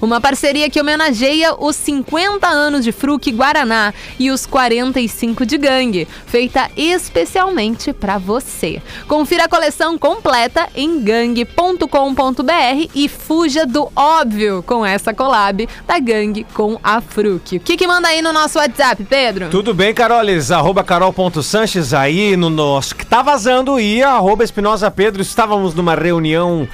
Uma 0.00 0.20
parceria 0.20 0.68
que 0.68 0.80
homenageia 0.80 1.54
os 1.58 1.76
50 1.76 2.46
anos 2.46 2.84
de 2.84 2.92
Fruc 2.92 3.30
Guaraná 3.32 3.94
e 4.18 4.30
os 4.30 4.44
45 4.44 5.46
de 5.46 5.56
Gangue, 5.56 6.06
feita 6.26 6.70
especialmente 6.76 7.92
para 7.92 8.18
você. 8.18 8.82
Confira 9.08 9.44
a 9.44 9.48
coleção 9.48 9.96
completa 9.96 10.68
em 10.74 11.02
gangue.com.br 11.02 11.88
e 12.94 13.08
fuja 13.08 13.64
do 13.64 13.90
óbvio 13.96 14.62
com 14.62 14.84
essa 14.84 15.14
collab 15.14 15.66
da 15.86 15.98
Gangue 15.98 16.46
com 16.52 16.78
a 16.82 17.00
Fruc. 17.00 17.56
O 17.56 17.60
que, 17.60 17.76
que 17.76 17.86
manda 17.86 18.08
aí 18.08 18.20
no 18.20 18.32
nosso 18.32 18.58
WhatsApp, 18.58 19.04
Pedro? 19.04 19.48
Tudo 19.48 19.72
bem, 19.72 19.94
Carolis? 19.94 20.50
Arroba 20.50 20.84
carol.sanches 20.84 21.94
aí 21.94 22.36
no 22.36 22.50
nosso 22.50 22.94
que 22.94 23.06
tá 23.06 23.22
vazando 23.22 23.80
e 23.80 24.02
arroba 24.02 24.44
Espinosa 24.44 24.90
Pedro. 24.90 25.22
Estávamos 25.22 25.74
numa 25.74 25.94
reunião 25.94 26.68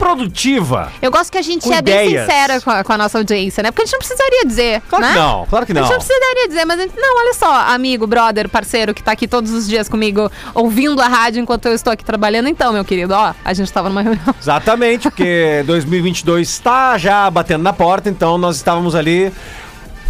produtiva. 0.00 0.90
Eu 1.02 1.10
gosto 1.10 1.30
que 1.30 1.36
a 1.36 1.42
gente 1.42 1.62
Com 1.68 1.74
é 1.74 1.82
bem 1.82 2.06
ideias. 2.08 2.24
sincera 2.26 2.60
com 2.60 2.70
a, 2.70 2.82
com 2.82 2.92
a 2.94 2.98
nossa 2.98 3.18
audiência, 3.18 3.62
né? 3.62 3.70
Porque 3.70 3.82
a 3.82 3.84
gente 3.84 3.92
não 3.92 3.98
precisaria 3.98 4.44
dizer. 4.46 4.82
Claro 4.88 5.04
né? 5.04 5.12
que 5.12 5.18
não, 5.18 5.46
claro 5.46 5.66
que 5.66 5.72
A 5.72 5.74
não. 5.74 5.82
gente 5.82 5.90
não 5.92 5.98
precisaria 5.98 6.48
dizer, 6.48 6.64
mas 6.64 6.80
a 6.80 6.82
gente, 6.82 6.96
não, 6.98 7.18
olha 7.18 7.34
só, 7.34 7.54
amigo, 7.74 8.06
brother, 8.06 8.48
parceiro 8.48 8.94
que 8.94 9.02
tá 9.02 9.12
aqui 9.12 9.28
todos 9.28 9.52
os 9.52 9.68
dias 9.68 9.88
comigo, 9.88 10.30
ouvindo 10.54 11.00
a 11.02 11.06
rádio 11.06 11.42
enquanto 11.42 11.66
eu 11.66 11.74
estou 11.74 11.92
aqui 11.92 12.04
trabalhando. 12.04 12.48
Então, 12.48 12.72
meu 12.72 12.84
querido, 12.84 13.12
ó, 13.14 13.34
a 13.44 13.52
gente 13.52 13.70
tava 13.70 13.88
numa 13.90 14.00
reunião. 14.02 14.34
Exatamente, 14.40 15.02
porque 15.10 15.62
2022 15.66 16.48
está 16.48 16.96
já 16.96 17.30
batendo 17.30 17.62
na 17.62 17.72
porta, 17.72 18.08
então 18.08 18.38
nós 18.38 18.56
estávamos 18.56 18.94
ali 18.94 19.30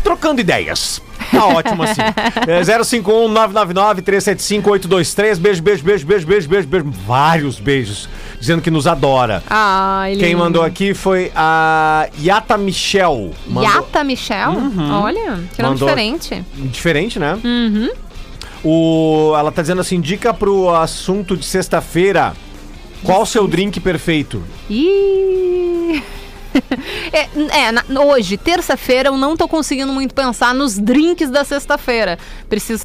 trocando 0.03 0.41
ideias. 0.41 1.01
Tá 1.31 1.47
ótimo 1.47 1.83
assim. 1.83 2.01
É 2.49 2.83
051 2.83 3.29
999 3.29 4.03
375 4.03 4.71
823. 4.71 5.39
Beijo, 5.39 5.63
beijo, 5.63 5.85
beijo, 5.85 6.07
beijo, 6.07 6.27
beijo, 6.27 6.49
beijo, 6.49 6.69
beijo. 6.69 6.87
Vários 7.07 7.61
beijos. 7.61 8.09
Dizendo 8.41 8.63
que 8.63 8.71
nos 8.71 8.87
adora. 8.87 9.43
Ai, 9.49 10.17
Quem 10.17 10.31
lindo. 10.31 10.39
mandou 10.39 10.63
aqui 10.63 10.95
foi 10.95 11.31
a 11.37 12.09
Yata 12.23 12.57
Michel. 12.57 13.33
Mandou- 13.47 13.71
Yata 13.71 14.03
Michel? 14.03 14.53
Olha, 15.03 15.41
que 15.55 15.63
nome 15.63 15.75
Mandou. 15.75 15.89
diferente. 15.89 16.45
Diferente, 16.57 17.19
né? 17.19 17.39
Uhum. 17.45 17.91
O, 18.65 19.35
ela 19.39 19.53
tá 19.53 19.61
dizendo 19.63 19.81
assim: 19.83 19.97
indica 19.97 20.33
pro 20.35 20.75
assunto 20.75 21.37
de 21.37 21.45
sexta-feira. 21.45 22.33
Qual 23.03 23.23
o 23.23 23.27
seu 23.27 23.47
drink 23.47 23.79
perfeito? 23.81 24.43
Ih. 24.69 26.03
É, 27.13 27.29
é, 27.67 27.73
na- 27.73 27.85
hoje, 28.05 28.37
terça-feira, 28.37 29.09
eu 29.09 29.17
não 29.17 29.37
tô 29.37 29.49
conseguindo 29.49 29.93
muito 29.93 30.15
pensar 30.15 30.55
nos 30.55 30.79
drinks 30.79 31.29
da 31.31 31.45
sexta-feira. 31.45 32.19
Preciso 32.49 32.85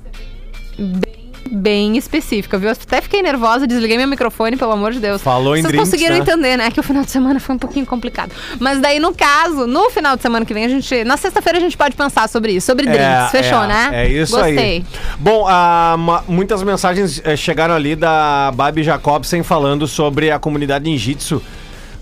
bem, 0.78 1.16
bem 1.52 1.98
específica, 1.98 2.58
viu? 2.58 2.72
Até 2.72 3.02
fiquei 3.02 3.22
nervosa, 3.22 3.68
desliguei 3.68 3.98
meu 3.98 4.08
microfone, 4.08 4.58
pelo 4.58 4.72
amor 4.72 4.92
de 4.94 5.00
Deus. 5.00 5.22
Falou 5.22 5.56
em 5.56 5.62
Vocês 5.62 5.72
drinks, 5.72 5.90
conseguiram 5.90 6.16
né? 6.16 6.22
entender, 6.22 6.58
né? 6.58 6.72
Que 6.72 6.80
o 6.80 6.84
final 6.84 7.04
de 7.04 7.12
semana 7.12 7.40
foi 7.40 7.56
um 7.56 7.60
pouquinho 7.60 7.86
complicado. 7.86 8.32
Mas 8.60 8.80
daí, 8.80 9.00
no 9.00 9.14
caso, 9.14 9.68
no 9.68 9.90
final 9.92 10.16
de 10.16 10.22
semana 10.24 10.44
que 10.46 10.54
vem, 10.54 10.66
a 10.66 10.70
gente. 10.70 11.04
Na 11.04 11.18
sexta-feira 11.18 11.60
a 11.60 11.62
gente 11.62 11.78
pode 11.78 11.96
pensar 11.96 12.28
sobre 12.28 12.54
isso, 12.54 12.66
sobre 12.66 12.86
drinks. 12.86 13.32
Fechou, 13.32 13.64
é, 13.64 13.68
né? 13.68 13.90
É 13.94 14.10
isso 14.10 14.36
Gostei. 14.36 14.58
aí. 14.58 14.86
Bom, 15.20 15.46
ah, 15.48 16.24
muitas 16.28 16.64
mensagens 16.64 17.22
eh, 17.24 17.36
chegaram 17.36 17.76
ali 17.76 17.96
da 17.96 18.52
Babi 18.56 18.84
Jacobsen 18.84 19.44
falando 19.44 19.88
sobre 19.88 20.32
a 20.32 20.40
comunidade 20.40 20.86
ninjitsu. 20.90 21.42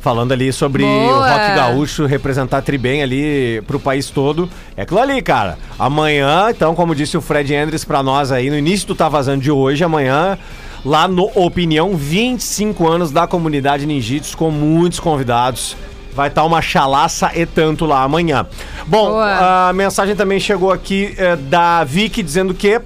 Falando 0.04 0.34
ali 0.34 0.52
sobre 0.52 0.84
Boa. 0.84 1.16
o 1.16 1.20
rock 1.22 1.56
gaúcho 1.56 2.06
representar 2.06 2.62
tri 2.62 2.78
bem 2.78 3.02
ali 3.02 3.64
pro 3.66 3.80
país 3.80 4.10
todo. 4.10 4.50
É 4.76 4.82
aquilo 4.82 5.00
ali, 5.00 5.22
cara. 5.22 5.58
Amanhã, 5.80 6.48
então, 6.50 6.76
como 6.76 6.94
disse 6.94 7.16
o 7.16 7.22
Fred 7.22 7.56
Andres 7.56 7.86
pra 7.86 8.04
nós 8.04 8.30
aí, 8.30 8.50
no 8.50 8.58
início 8.58 8.86
do 8.86 8.96
Tá 8.96 9.08
Vazando 9.08 9.42
de 9.42 9.50
hoje, 9.50 9.82
amanhã, 9.82 10.38
lá 10.84 11.08
no 11.08 11.32
Opinião, 11.34 11.96
25 11.96 12.86
anos 12.86 13.12
da 13.12 13.26
comunidade 13.26 13.86
Ninjitsu, 13.86 14.36
com 14.36 14.52
muitos 14.52 15.00
convidados. 15.00 15.78
Vai 16.14 16.28
estar 16.28 16.44
uma 16.44 16.62
chalaça 16.62 17.32
e 17.34 17.46
tanto 17.46 17.86
lá 17.86 18.04
amanhã. 18.04 18.46
Bom, 18.86 19.08
Boa. 19.08 19.70
a 19.70 19.74
mensagem 19.74 20.18
também 20.18 20.38
chegou 20.38 20.70
aqui 20.74 21.16
eh, 21.18 21.38
da 21.38 21.86
Vicky 21.86 22.22
dizendo 22.22 22.54
que 22.54 22.82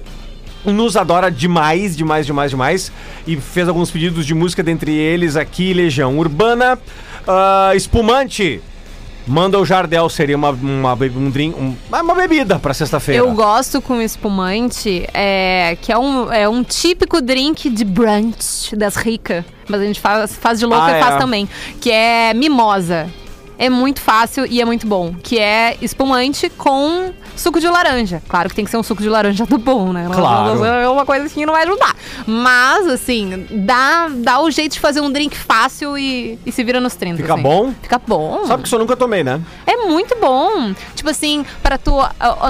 nos 0.72 0.96
adora 0.96 1.30
demais, 1.30 1.96
demais, 1.96 2.26
demais, 2.26 2.50
demais. 2.50 2.92
E 3.26 3.36
fez 3.36 3.68
alguns 3.68 3.90
pedidos 3.90 4.24
de 4.26 4.34
música, 4.34 4.62
dentre 4.62 4.92
eles 4.94 5.36
aqui, 5.36 5.72
Legião 5.72 6.18
Urbana, 6.18 6.78
ah, 7.26 7.72
Espumante. 7.74 8.60
Manda 9.26 9.58
o 9.58 9.64
Jardel, 9.66 10.08
seria 10.08 10.36
uma, 10.36 10.48
uma, 10.50 10.94
um 10.94 11.28
drink, 11.28 11.54
um- 11.54 11.76
uma 11.92 12.14
bebida 12.14 12.58
pra 12.58 12.72
sexta-feira. 12.72 13.20
Eu 13.22 13.30
gosto 13.32 13.78
com 13.82 14.00
espumante, 14.00 15.06
é, 15.12 15.76
que 15.82 15.92
é 15.92 15.98
um, 15.98 16.32
é 16.32 16.48
um 16.48 16.62
típico 16.64 17.20
drink 17.20 17.68
de 17.68 17.84
brunch 17.84 18.74
das 18.74 18.96
ricas. 18.96 19.44
Mas 19.68 19.82
a 19.82 19.84
gente 19.84 20.00
faz, 20.00 20.34
faz 20.34 20.58
de 20.58 20.64
louca 20.64 20.86
Ah, 20.86 20.98
e 20.98 21.02
faz 21.02 21.14
é. 21.16 21.18
também. 21.18 21.46
Que 21.78 21.90
é 21.90 22.32
mimosa. 22.32 23.10
É 23.58 23.68
muito 23.68 24.00
fácil 24.00 24.46
e 24.46 24.60
é 24.60 24.64
muito 24.64 24.86
bom. 24.86 25.14
Que 25.22 25.38
é 25.38 25.76
espumante 25.82 26.48
com 26.50 27.12
suco 27.36 27.58
de 27.60 27.66
laranja. 27.68 28.22
Claro 28.28 28.48
que 28.48 28.54
tem 28.54 28.64
que 28.64 28.70
ser 28.70 28.76
um 28.76 28.82
suco 28.82 29.02
de 29.02 29.08
laranja 29.08 29.44
do 29.44 29.58
bom, 29.58 29.92
né? 29.92 30.08
Claro. 30.12 30.64
É 30.64 30.88
uma 30.88 31.04
coisa 31.04 31.26
assim 31.26 31.40
que 31.40 31.46
não 31.46 31.52
vai 31.54 31.64
ajudar. 31.64 31.94
Mas, 32.26 32.86
assim, 32.86 33.46
dá, 33.50 34.08
dá 34.08 34.40
o 34.40 34.50
jeito 34.50 34.72
de 34.74 34.80
fazer 34.80 35.00
um 35.00 35.10
drink 35.10 35.36
fácil 35.36 35.98
e, 35.98 36.38
e 36.46 36.52
se 36.52 36.62
vira 36.62 36.80
nos 36.80 36.94
30. 36.94 37.16
Fica 37.20 37.34
assim. 37.34 37.42
bom? 37.42 37.72
Fica 37.82 38.00
bom. 38.06 38.44
Sabe 38.46 38.62
que 38.62 38.68
isso 38.68 38.74
eu 38.76 38.80
nunca 38.80 38.96
tomei, 38.96 39.24
né? 39.24 39.40
É 39.66 39.76
muito 39.86 40.16
bom. 40.20 40.72
Tipo 40.94 41.10
assim, 41.10 41.44
para 41.62 41.76
tu, 41.78 41.92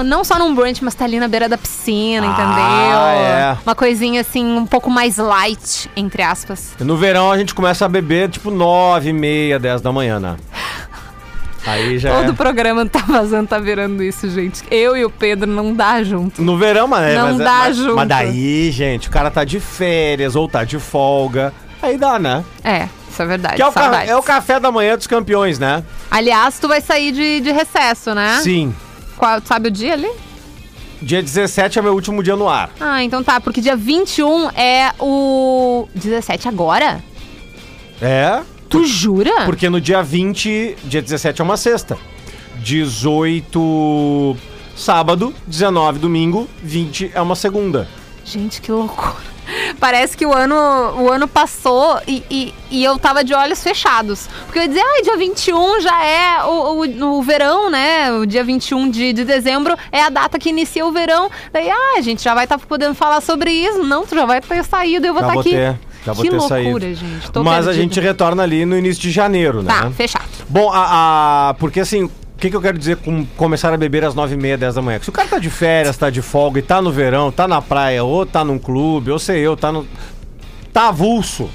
não 0.05 0.23
só 0.23 0.37
num 0.37 0.53
brunch, 0.53 0.83
mas 0.83 0.93
tá 0.95 1.05
ali 1.05 1.19
na 1.19 1.27
beira 1.27 1.49
da 1.49 1.57
piscina, 1.57 2.27
Ah, 2.27 2.31
entendeu? 2.31 2.99
é. 3.25 3.57
Uma 3.65 3.75
coisinha 3.75 4.21
assim, 4.21 4.45
um 4.45 4.65
pouco 4.65 4.89
mais 4.89 5.17
light, 5.17 5.89
entre 5.95 6.21
aspas. 6.21 6.73
No 6.79 6.97
verão 6.97 7.31
a 7.31 7.37
gente 7.37 7.55
começa 7.55 7.85
a 7.85 7.89
beber 7.89 8.29
tipo 8.29 8.51
9, 8.51 9.11
meia, 9.13 9.57
10 9.59 9.81
da 9.81 9.91
manhã, 9.91 10.19
né? 10.19 10.35
Aí 11.69 11.97
já 11.99 12.13
Todo 12.15 12.31
é. 12.31 12.35
programa 12.35 12.85
tá 12.85 12.99
vazando, 13.07 13.47
tá 13.47 13.59
virando 13.59 14.01
isso, 14.03 14.29
gente. 14.29 14.63
Eu 14.71 14.95
e 14.97 15.05
o 15.05 15.09
Pedro 15.09 15.49
não 15.49 15.73
dá 15.73 16.03
junto. 16.03 16.41
No 16.41 16.57
verão, 16.57 16.87
mas, 16.87 17.03
é, 17.11 17.15
Não 17.15 17.25
mas, 17.31 17.39
é- 17.39 17.43
dá 17.43 17.53
mas, 17.59 17.77
junto. 17.77 17.95
mas 17.95 18.07
daí, 18.07 18.71
gente, 18.71 19.07
o 19.07 19.11
cara 19.11 19.29
tá 19.31 19.43
de 19.43 19.59
férias 19.59 20.35
ou 20.35 20.47
tá 20.47 20.63
de 20.63 20.79
folga. 20.79 21.53
Aí 21.81 21.97
dá, 21.97 22.17
né? 22.19 22.43
É, 22.63 22.87
isso 23.09 23.21
é 23.21 23.25
verdade. 23.25 23.55
Que 23.55 23.61
é 23.61 23.67
o, 23.67 23.71
ca- 23.71 24.03
é 24.05 24.15
o 24.15 24.21
café 24.23 24.59
da 24.59 24.71
manhã 24.71 24.97
dos 24.97 25.07
campeões, 25.07 25.57
né? 25.59 25.83
Aliás, 26.11 26.59
tu 26.59 26.67
vai 26.67 26.81
sair 26.81 27.11
de, 27.11 27.39
de 27.41 27.51
recesso, 27.51 28.13
né? 28.13 28.39
Sim. 28.43 28.73
Qual, 29.17 29.39
sabe 29.45 29.69
o 29.69 29.71
dia 29.71 29.93
ali? 29.93 30.09
Dia 31.01 31.21
17 31.23 31.79
é 31.79 31.81
meu 31.81 31.93
último 31.93 32.21
dia 32.21 32.35
no 32.35 32.49
ar. 32.49 32.69
Ah, 32.79 33.01
então 33.01 33.23
tá, 33.23 33.39
porque 33.39 33.61
dia 33.61 33.75
21 33.75 34.49
é 34.49 34.91
o. 34.99 35.87
17 35.95 36.49
agora? 36.49 37.01
É? 38.01 38.41
Tu 38.69 38.85
jura? 38.85 39.45
Porque 39.45 39.69
no 39.69 39.81
dia 39.81 40.01
20, 40.03 40.77
dia 40.83 41.01
17 41.01 41.41
é 41.41 41.43
uma 41.43 41.57
sexta. 41.57 41.97
18 42.57 44.37
sábado, 44.75 45.33
19 45.45 45.99
domingo, 45.99 46.47
20 46.63 47.11
é 47.13 47.21
uma 47.21 47.35
segunda. 47.35 47.87
Gente, 48.23 48.61
que 48.61 48.71
loucura. 48.71 49.29
Parece 49.79 50.15
que 50.15 50.25
o 50.25 50.33
ano, 50.33 50.55
o 50.55 51.09
ano 51.09 51.27
passou 51.27 51.99
e, 52.07 52.23
e, 52.29 52.53
e 52.69 52.83
eu 52.83 52.97
tava 52.99 53.23
de 53.23 53.33
olhos 53.33 53.63
fechados. 53.63 54.27
Porque 54.45 54.59
eu 54.59 54.63
ia 54.63 54.67
dizer, 54.67 54.83
ai, 54.85 55.01
dia 55.01 55.17
21 55.17 55.81
já 55.81 56.05
é 56.05 56.43
o, 56.43 56.85
o, 56.85 57.17
o 57.17 57.23
verão, 57.23 57.69
né? 57.69 58.11
O 58.13 58.25
dia 58.25 58.43
21 58.43 58.89
de, 58.89 59.13
de 59.13 59.25
dezembro 59.25 59.75
é 59.91 60.03
a 60.03 60.09
data 60.09 60.37
que 60.37 60.49
inicia 60.49 60.85
o 60.85 60.91
verão. 60.91 61.29
Daí, 61.51 61.69
ah, 61.69 61.95
a 61.97 62.01
gente 62.01 62.23
já 62.23 62.33
vai 62.33 62.45
estar 62.45 62.59
podendo 62.59 62.93
falar 62.93 63.21
sobre 63.21 63.51
isso. 63.51 63.83
Não, 63.83 64.05
tu 64.05 64.15
já 64.15 64.25
vai 64.25 64.41
ter 64.41 64.63
saído 64.63 65.05
e 65.05 65.09
eu 65.09 65.13
vou 65.13 65.21
estar 65.21 65.33
vou 65.33 65.41
aqui. 65.41 65.51
ter, 65.51 65.79
vou 66.13 66.23
que 66.23 66.29
ter 66.31 66.37
loucura, 66.37 66.59
saído. 66.61 66.79
gente. 66.95 67.31
Tô 67.31 67.43
Mas 67.43 67.67
a 67.67 67.73
gente 67.73 67.99
retorna 67.99 68.43
ali 68.43 68.65
no 68.65 68.77
início 68.77 69.01
de 69.01 69.11
janeiro, 69.11 69.61
né? 69.63 69.73
Tá, 69.73 69.91
fechado. 69.91 70.25
Bom, 70.47 70.71
a, 70.71 71.49
a- 71.49 71.53
porque 71.55 71.79
assim, 71.79 72.03
o 72.05 72.11
que, 72.37 72.49
que 72.49 72.55
eu 72.55 72.61
quero 72.61 72.77
dizer 72.77 72.97
com 72.97 73.25
começar 73.37 73.73
a 73.73 73.77
beber 73.77 74.03
às 74.03 74.15
9h30, 74.15 74.57
10 74.57 74.75
da 74.75 74.81
manhã? 74.81 74.99
Se 75.01 75.09
o 75.09 75.11
cara 75.11 75.27
tá 75.27 75.39
de 75.39 75.49
férias, 75.49 75.97
tá 75.97 76.09
de 76.09 76.21
folga 76.21 76.59
e 76.59 76.61
tá 76.61 76.81
no 76.81 76.91
verão, 76.91 77.31
tá 77.31 77.47
na 77.47 77.61
praia, 77.61 78.03
ou 78.03 78.25
tá 78.25 78.43
num 78.43 78.57
clube, 78.59 79.11
ou 79.11 79.19
sei 79.19 79.39
eu, 79.39 79.55
tá 79.57 79.71
no. 79.71 79.85
tá 80.73 80.87
avulso. 80.89 81.49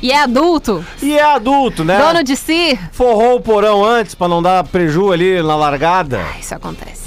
E 0.00 0.10
é 0.10 0.20
adulto, 0.20 0.84
E 1.00 1.16
é 1.16 1.22
adulto, 1.22 1.84
né? 1.84 1.96
dono 1.96 2.24
de 2.24 2.34
si. 2.34 2.76
Forrou 2.90 3.36
o 3.36 3.40
porão 3.40 3.84
antes 3.84 4.16
pra 4.16 4.26
não 4.26 4.42
dar 4.42 4.64
preju 4.64 5.12
ali 5.12 5.40
na 5.40 5.54
largada. 5.54 6.20
Ah, 6.34 6.38
Isso 6.40 6.52
acontece. 6.54 7.02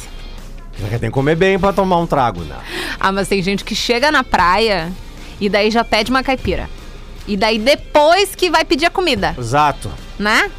Que 0.77 0.99
tem 0.99 1.09
que 1.09 1.13
comer 1.13 1.35
bem 1.35 1.59
pra 1.59 1.73
tomar 1.73 1.97
um 1.97 2.05
trago, 2.07 2.41
né? 2.41 2.55
Ah, 2.99 3.11
mas 3.11 3.27
tem 3.27 3.41
gente 3.41 3.63
que 3.65 3.75
chega 3.75 4.11
na 4.13 4.23
praia 4.23 4.91
e 5.39 5.49
daí 5.49 5.69
já 5.71 5.83
pede 5.83 6.11
uma 6.11 6.23
caipira. 6.23 6.69
E 7.27 7.35
daí 7.35 7.57
depois 7.59 8.35
que 8.35 8.49
vai 8.49 8.63
pedir 8.63 8.85
a 8.85 8.89
comida, 8.89 9.35
Exato. 9.37 9.91
né? 10.19 10.49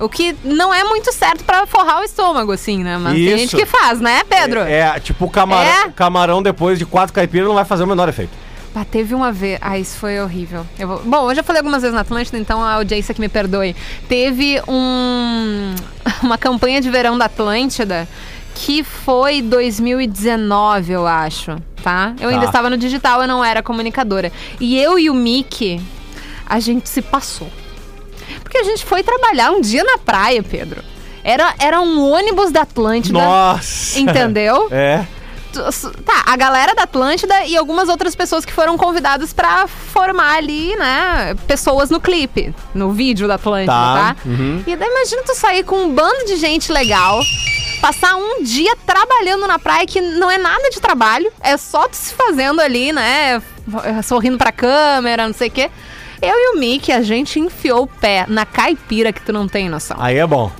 O 0.00 0.08
que 0.08 0.34
não 0.42 0.74
é 0.74 0.82
muito 0.82 1.12
certo 1.12 1.44
pra 1.44 1.66
forrar 1.66 2.00
o 2.00 2.04
estômago, 2.04 2.50
assim, 2.50 2.82
né? 2.82 2.98
Mas 2.98 3.14
tem 3.14 3.26
Isso. 3.28 3.36
gente 3.38 3.56
que 3.56 3.64
faz, 3.66 4.00
né, 4.00 4.22
Pedro? 4.28 4.60
É, 4.60 4.80
é, 4.96 5.00
tipo, 5.00 5.28
camarão, 5.30 5.70
É? 5.70 5.90
camarão 5.90 6.42
depois 6.42 6.78
de 6.78 6.84
quatro 6.86 7.14
caipiras 7.14 7.46
não 7.46 7.54
vai 7.54 7.64
fazer 7.64 7.84
o 7.84 7.86
menor 7.86 8.08
efeito. 8.08 8.32
Ah, 8.74 8.84
teve 8.84 9.14
uma 9.14 9.30
vez. 9.30 9.56
Ah, 9.62 9.78
isso 9.78 9.96
foi 9.98 10.18
horrível. 10.18 10.66
Eu 10.76 10.88
vou- 10.88 10.98
Bom, 11.04 11.30
eu 11.30 11.34
já 11.36 11.44
falei 11.44 11.60
algumas 11.60 11.80
vezes 11.82 11.94
na 11.94 12.00
Atlântida, 12.00 12.36
então 12.36 12.60
a 12.60 12.72
audiência 12.72 13.14
que 13.14 13.20
me 13.20 13.28
perdoe. 13.28 13.76
Teve 14.08 14.60
um... 14.66 15.74
uma 16.24 16.36
campanha 16.36 16.80
de 16.80 16.90
verão 16.90 17.16
da 17.16 17.26
Atlântida 17.26 18.08
que 18.54 18.82
foi 18.84 19.42
2019, 19.42 20.92
eu 20.92 21.06
acho, 21.06 21.56
tá? 21.82 22.14
Eu 22.20 22.28
ainda 22.28 22.42
Tá. 22.42 22.46
estava 22.46 22.70
no 22.70 22.76
digital, 22.76 23.20
eu 23.22 23.28
não 23.28 23.44
era 23.44 23.62
comunicadora. 23.62 24.30
E 24.60 24.78
eu 24.78 24.98
e 24.98 25.10
o 25.10 25.14
Mickey, 25.14 25.80
a 26.46 26.60
gente 26.60 26.88
se 26.88 27.02
passou. 27.02 27.50
Porque 28.42 28.58
a 28.58 28.64
gente 28.64 28.84
foi 28.84 29.02
trabalhar 29.02 29.50
um 29.50 29.60
dia 29.60 29.82
na 29.84 29.98
praia, 29.98 30.42
Pedro. 30.42 30.82
Era, 31.22 31.54
era 31.58 31.80
um 31.80 32.10
ônibus 32.10 32.50
da 32.52 32.62
Atlântida. 32.62 33.18
Nossa! 33.18 33.98
Entendeu? 33.98 34.68
É. 34.72 35.04
Tá, 36.04 36.24
a 36.26 36.36
galera 36.36 36.74
da 36.74 36.82
Atlântida 36.82 37.44
e 37.46 37.56
algumas 37.56 37.88
outras 37.88 38.16
pessoas 38.16 38.44
que 38.44 38.52
foram 38.52 38.76
convidadas 38.76 39.32
pra 39.32 39.68
formar 39.68 40.34
ali, 40.38 40.74
né, 40.74 41.32
pessoas 41.46 41.90
no 41.90 42.00
clipe, 42.00 42.52
no 42.74 42.90
vídeo 42.90 43.28
da 43.28 43.36
Atlântida, 43.36 43.72
Tá, 43.72 43.94
tá? 43.94 44.16
uhum. 44.26 44.64
E 44.66 44.74
daí 44.74 44.88
imagina 44.88 45.22
tu 45.22 45.32
sair 45.36 45.62
com 45.62 45.76
um 45.84 45.94
bando 45.94 46.24
de 46.26 46.34
gente 46.38 46.72
legal, 46.72 47.20
passar 47.84 48.16
um 48.16 48.42
dia 48.42 48.74
trabalhando 48.86 49.46
na 49.46 49.58
praia 49.58 49.84
que 49.84 50.00
não 50.00 50.30
é 50.30 50.38
nada 50.38 50.70
de 50.70 50.80
trabalho, 50.80 51.30
é 51.38 51.54
só 51.58 51.86
tu 51.86 51.94
se 51.94 52.14
fazendo 52.14 52.62
ali, 52.62 52.94
né, 52.94 53.42
sorrindo 54.02 54.38
pra 54.38 54.50
câmera, 54.50 55.26
não 55.26 55.34
sei 55.34 55.48
o 55.48 55.50
quê. 55.50 55.70
Eu 56.22 56.34
e 56.34 56.56
o 56.56 56.58
Mickey, 56.58 56.92
a 56.92 57.02
gente 57.02 57.38
enfiou 57.38 57.82
o 57.82 57.86
pé 57.86 58.24
na 58.26 58.46
caipira 58.46 59.12
que 59.12 59.20
tu 59.20 59.34
não 59.34 59.46
tem 59.46 59.68
noção. 59.68 59.98
Aí 60.00 60.16
é 60.16 60.26
bom. 60.26 60.50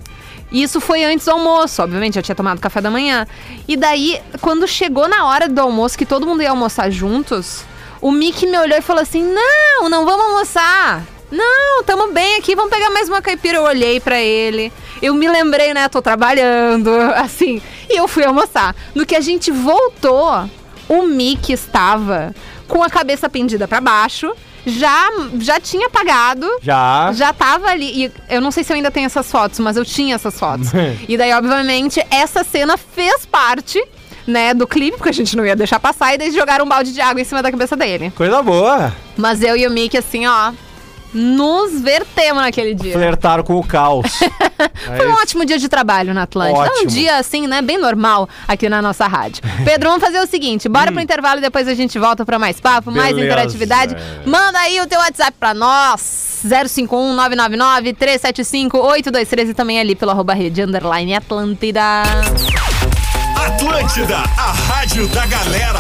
Isso 0.52 0.82
foi 0.82 1.02
antes 1.02 1.24
do 1.24 1.30
almoço, 1.30 1.82
obviamente, 1.82 2.16
já 2.16 2.22
tinha 2.22 2.34
tomado 2.34 2.60
café 2.60 2.82
da 2.82 2.90
manhã. 2.90 3.26
E 3.66 3.74
daí, 3.74 4.20
quando 4.42 4.68
chegou 4.68 5.08
na 5.08 5.24
hora 5.24 5.48
do 5.48 5.58
almoço, 5.62 5.96
que 5.96 6.04
todo 6.04 6.26
mundo 6.26 6.42
ia 6.42 6.50
almoçar 6.50 6.90
juntos, 6.90 7.64
o 8.02 8.12
Mickey 8.12 8.46
me 8.46 8.58
olhou 8.58 8.76
e 8.76 8.82
falou 8.82 9.00
assim: 9.00 9.22
Não, 9.22 9.88
não 9.88 10.04
vamos 10.04 10.26
almoçar. 10.26 11.02
Não, 11.35 11.83
tamo 11.83 12.12
bem 12.12 12.37
aqui, 12.37 12.55
vamos 12.55 12.70
pegar 12.70 12.90
mais 12.90 13.09
uma 13.09 13.20
caipira. 13.20 13.59
Eu 13.59 13.64
olhei 13.64 13.99
pra 13.99 14.20
ele, 14.20 14.73
eu 15.03 15.12
me 15.14 15.29
lembrei, 15.29 15.75
né? 15.75 15.88
Tô 15.88 16.01
trabalhando, 16.01 16.90
assim, 17.16 17.61
e 17.90 17.99
eu 17.99 18.07
fui 18.07 18.25
almoçar. 18.25 18.73
No 18.94 19.05
que 19.05 19.16
a 19.16 19.20
gente 19.20 19.51
voltou, 19.51 20.49
o 20.88 21.03
Mickey 21.03 21.53
estava 21.53 22.33
com 22.68 22.85
a 22.85 22.88
cabeça 22.88 23.29
pendida 23.29 23.66
pra 23.66 23.81
baixo, 23.81 24.33
já, 24.64 25.11
já 25.40 25.59
tinha 25.59 25.90
pagado, 25.90 26.49
Já. 26.62 27.11
já 27.12 27.33
tava 27.33 27.66
ali. 27.66 28.05
E 28.05 28.12
eu 28.31 28.40
não 28.40 28.53
sei 28.53 28.62
se 28.62 28.73
eu 28.73 28.77
ainda 28.77 28.92
tenho 28.92 29.07
essas 29.07 29.29
fotos, 29.29 29.59
mas 29.59 29.77
eu 29.77 29.85
tinha 29.85 30.14
essas 30.14 30.38
fotos. 30.38 30.68
e 31.09 31.16
daí, 31.16 31.33
obviamente, 31.33 32.01
essa 32.12 32.44
cena 32.44 32.77
fez 32.77 33.27
parte, 33.27 33.85
né, 34.25 34.55
do 34.55 34.68
clipe, 34.68 34.97
porque 34.97 35.11
a 35.11 35.12
gente 35.12 35.37
não 35.37 35.44
ia 35.44 35.57
deixar 35.57 35.81
passar, 35.81 36.14
e 36.14 36.18
daí 36.18 36.31
jogaram 36.31 36.64
um 36.64 36.68
balde 36.68 36.94
de 36.94 37.01
água 37.01 37.20
em 37.20 37.25
cima 37.25 37.42
da 37.42 37.51
cabeça 37.51 37.77
dele. 37.77 38.12
Coisa 38.16 38.40
boa. 38.40 38.94
Mas 39.16 39.42
eu 39.42 39.57
e 39.57 39.66
o 39.66 39.70
Mickey, 39.70 39.99
assim, 39.99 40.27
ó, 40.27 40.53
nos 41.14 41.81
vertemos 41.81 42.42
naquele 42.42 42.74
dia. 42.74 42.92
Flertaram 42.92 43.44
com 43.44 43.57
o 43.57 43.64
caos. 43.66 44.20
É 44.22 44.29
Foi 44.98 45.07
um 45.07 45.12
isso. 45.12 45.22
ótimo 45.22 45.44
dia 45.44 45.59
de 45.59 45.68
trabalho 45.68 46.12
na 46.12 46.22
Atlântida. 46.24 46.59
É 46.59 46.62
um 46.62 46.72
Ótimo. 46.74 46.90
dia, 46.90 47.16
assim, 47.18 47.46
né, 47.46 47.62
bem 47.62 47.79
normal 47.79 48.29
aqui 48.48 48.68
na 48.68 48.83
nossa 48.83 49.07
rádio. 49.07 49.42
Pedro, 49.64 49.88
vamos 49.88 50.05
fazer 50.05 50.20
o 50.20 50.27
seguinte: 50.27 50.68
bora 50.68 50.90
pro 50.92 51.00
intervalo 51.00 51.38
e 51.38 51.42
depois 51.42 51.68
a 51.68 51.74
gente 51.74 51.98
volta 51.98 52.24
pra 52.24 52.38
mais 52.38 52.61
papo, 52.61 52.90
mais 52.90 53.14
Beleza. 53.14 53.27
interatividade. 53.27 53.96
Manda 54.27 54.59
aí 54.59 54.81
o 54.81 54.87
teu 54.87 54.98
WhatsApp 54.98 55.33
pra 55.38 55.55
nós: 55.55 56.00
051 56.66 57.14
999 57.14 57.92
375 57.94 58.77
8213 58.79 59.50
e 59.50 59.55
também 59.55 59.79
ali 59.81 59.94
pelo 59.94 60.11
arroba 60.11 60.35
rede 60.35 60.62
underline 60.62 61.14
Atlântida. 61.14 62.03
Atlântida, 63.64 64.18
a 64.18 64.53
rádio 64.53 65.09
da 65.09 65.24
galera. 65.24 65.79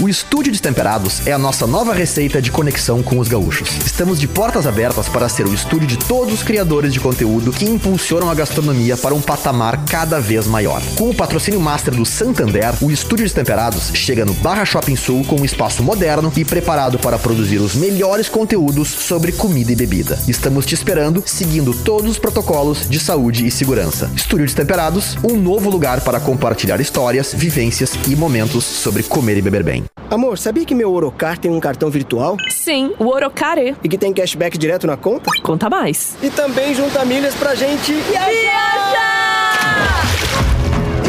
O 0.00 0.08
Estúdio 0.08 0.50
Destemperados 0.50 1.24
é 1.24 1.32
a 1.32 1.38
nossa 1.38 1.68
nova 1.68 1.94
receita 1.94 2.42
de 2.42 2.50
conexão 2.50 3.00
com 3.00 3.18
os 3.18 3.28
gaúchos. 3.28 3.68
Estamos 3.86 4.18
de 4.18 4.26
portas 4.26 4.66
abertas 4.66 5.08
para 5.08 5.28
ser 5.28 5.46
o 5.46 5.54
estúdio 5.54 5.86
de 5.86 5.96
todos 5.96 6.34
os 6.34 6.42
criadores 6.42 6.92
de 6.92 6.98
conteúdo 6.98 7.52
que 7.52 7.64
impulsionam 7.64 8.28
a 8.28 8.34
gastronomia 8.34 8.96
para 8.96 9.14
um 9.14 9.20
patamar 9.20 9.84
cada 9.84 10.20
vez 10.20 10.46
maior. 10.48 10.82
Com 10.96 11.10
o 11.10 11.14
patrocínio 11.14 11.60
master 11.60 11.94
do 11.94 12.04
Santander, 12.04 12.74
o 12.80 12.90
Estúdio 12.90 13.24
Destemperados 13.24 13.90
chega 13.94 14.24
no 14.24 14.34
Barra 14.34 14.64
Shopping 14.64 14.96
Sul 14.96 15.24
com 15.24 15.40
um 15.40 15.44
espaço 15.44 15.82
moderno 15.82 16.32
e 16.36 16.44
preparado 16.44 16.98
para 16.98 17.18
produzir 17.18 17.58
os 17.58 17.76
melhores 17.76 18.28
conteúdos 18.28 18.88
sobre 18.88 19.30
comida 19.30 19.72
e 19.72 19.76
bebida. 19.76 20.18
Estamos 20.26 20.66
te 20.66 20.74
esperando, 20.74 21.22
seguindo 21.24 21.72
todos 21.72 22.10
os 22.10 22.18
protocolos 22.18 22.88
de 22.88 22.98
saúde 22.98 23.46
e 23.46 23.50
segurança. 23.50 24.10
Estúdio 24.16 24.46
Destemperados, 24.46 25.16
um 25.22 25.36
novo 25.36 25.70
lugar 25.70 26.00
para 26.00 26.18
compartilhar 26.18 26.47
histórias, 26.80 27.34
vivências 27.34 27.94
e 28.08 28.14
momentos 28.14 28.64
sobre 28.64 29.02
comer 29.02 29.36
e 29.36 29.42
beber 29.42 29.62
bem. 29.62 29.84
Amor, 30.10 30.38
sabia 30.38 30.64
que 30.64 30.74
meu 30.74 30.92
Orocar 30.92 31.38
tem 31.38 31.50
um 31.50 31.60
cartão 31.60 31.90
virtual? 31.90 32.36
Sim, 32.50 32.94
o 32.98 33.06
Orocare. 33.06 33.76
E 33.84 33.88
que 33.88 33.98
tem 33.98 34.12
cashback 34.12 34.56
direto 34.56 34.86
na 34.86 34.96
conta? 34.96 35.30
Conta 35.42 35.68
mais. 35.68 36.16
E 36.22 36.30
também 36.30 36.74
junta 36.74 37.04
milhas 37.04 37.34
pra 37.34 37.54
gente 37.54 37.92
viajar! 37.92 39.58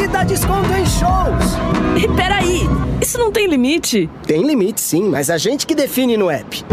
E 0.02 0.06
dá 0.06 0.24
desconto 0.24 0.72
em 0.72 0.84
shows! 0.84 1.56
E 1.96 2.08
peraí, 2.14 2.68
isso 3.00 3.18
não 3.18 3.32
tem 3.32 3.46
limite? 3.46 4.08
Tem 4.26 4.42
limite 4.46 4.80
sim, 4.80 5.04
mas 5.04 5.30
a 5.30 5.38
gente 5.38 5.66
que 5.66 5.74
define 5.74 6.16
no 6.16 6.30
app. 6.30 6.64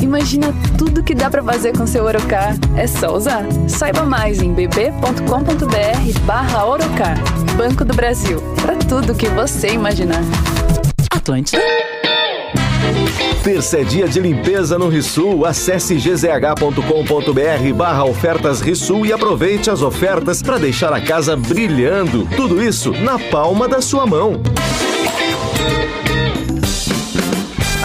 Imagina 0.00 0.54
tudo 0.76 1.02
que 1.02 1.14
dá 1.14 1.30
pra 1.30 1.42
fazer 1.42 1.76
com 1.76 1.86
seu 1.86 2.04
Orocar. 2.04 2.54
É 2.76 2.86
só 2.86 3.14
usar. 3.14 3.44
Saiba 3.68 4.04
mais 4.04 4.40
em 4.40 4.52
bb.com.br 4.52 6.20
barra 6.24 6.64
Orocar. 6.66 7.16
Banco 7.56 7.84
do 7.84 7.94
Brasil. 7.94 8.40
Pra 8.60 8.76
tudo 8.76 9.14
que 9.14 9.28
você 9.28 9.68
imaginar. 9.68 10.22
Atlântida. 11.10 11.62
Terça 13.42 13.78
é 13.78 13.84
dia 13.84 14.08
de 14.08 14.20
limpeza 14.20 14.78
no 14.78 14.88
Rissul. 14.88 15.46
Acesse 15.46 15.94
gzh.com.br 15.94 17.74
barra 17.74 18.04
ofertas 18.04 18.60
Rissul 18.60 19.06
e 19.06 19.12
aproveite 19.12 19.70
as 19.70 19.82
ofertas 19.82 20.42
para 20.42 20.58
deixar 20.58 20.92
a 20.92 21.00
casa 21.00 21.36
brilhando. 21.36 22.26
Tudo 22.36 22.62
isso 22.62 22.92
na 22.92 23.18
palma 23.18 23.68
da 23.68 23.80
sua 23.80 24.06
mão. 24.06 24.40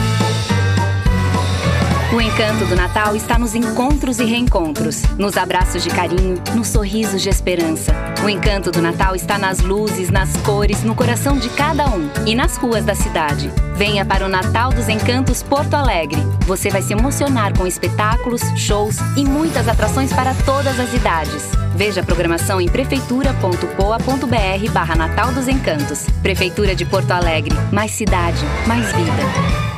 O 2.13 2.21
encanto 2.21 2.67
do 2.67 2.75
Natal 2.75 3.15
está 3.15 3.39
nos 3.39 3.55
encontros 3.55 4.19
e 4.19 4.25
reencontros, 4.25 5.05
nos 5.17 5.37
abraços 5.37 5.81
de 5.81 5.91
carinho, 5.91 6.43
nos 6.57 6.67
sorrisos 6.67 7.23
de 7.23 7.29
esperança. 7.29 7.95
O 8.25 8.29
encanto 8.29 8.73
do 8.73 8.83
Natal 8.83 9.15
está 9.15 9.39
nas 9.39 9.61
luzes, 9.61 10.11
nas 10.11 10.37
cores, 10.39 10.83
no 10.83 10.97
coração 10.97 11.39
de 11.39 11.49
cada 11.51 11.89
um 11.89 12.11
e 12.27 12.35
nas 12.35 12.57
ruas 12.57 12.85
da 12.85 12.97
cidade. 12.97 13.49
Venha 13.77 14.05
para 14.05 14.27
o 14.27 14.29
Natal 14.29 14.73
dos 14.73 14.89
Encantos 14.89 15.41
Porto 15.41 15.75
Alegre. 15.75 16.21
Você 16.47 16.69
vai 16.69 16.83
se 16.83 16.93
emocionar 16.93 17.57
com 17.57 17.65
espetáculos, 17.65 18.43
shows 18.57 18.97
e 19.17 19.25
muitas 19.25 19.69
atrações 19.69 20.13
para 20.13 20.35
todas 20.45 20.81
as 20.81 20.93
idades. 20.93 21.45
Veja 21.77 22.01
a 22.01 22.05
programação 22.05 22.61
em 22.61 22.69
prefeitura.poa.br 22.69 24.73
barra 24.73 24.97
Natal 24.97 25.33
dos 25.33 25.47
Encantos. 25.47 26.07
Prefeitura 26.21 26.75
de 26.75 26.85
Porto 26.85 27.13
Alegre. 27.13 27.55
Mais 27.71 27.93
cidade, 27.93 28.45
mais 28.67 28.93
vida. 28.93 29.70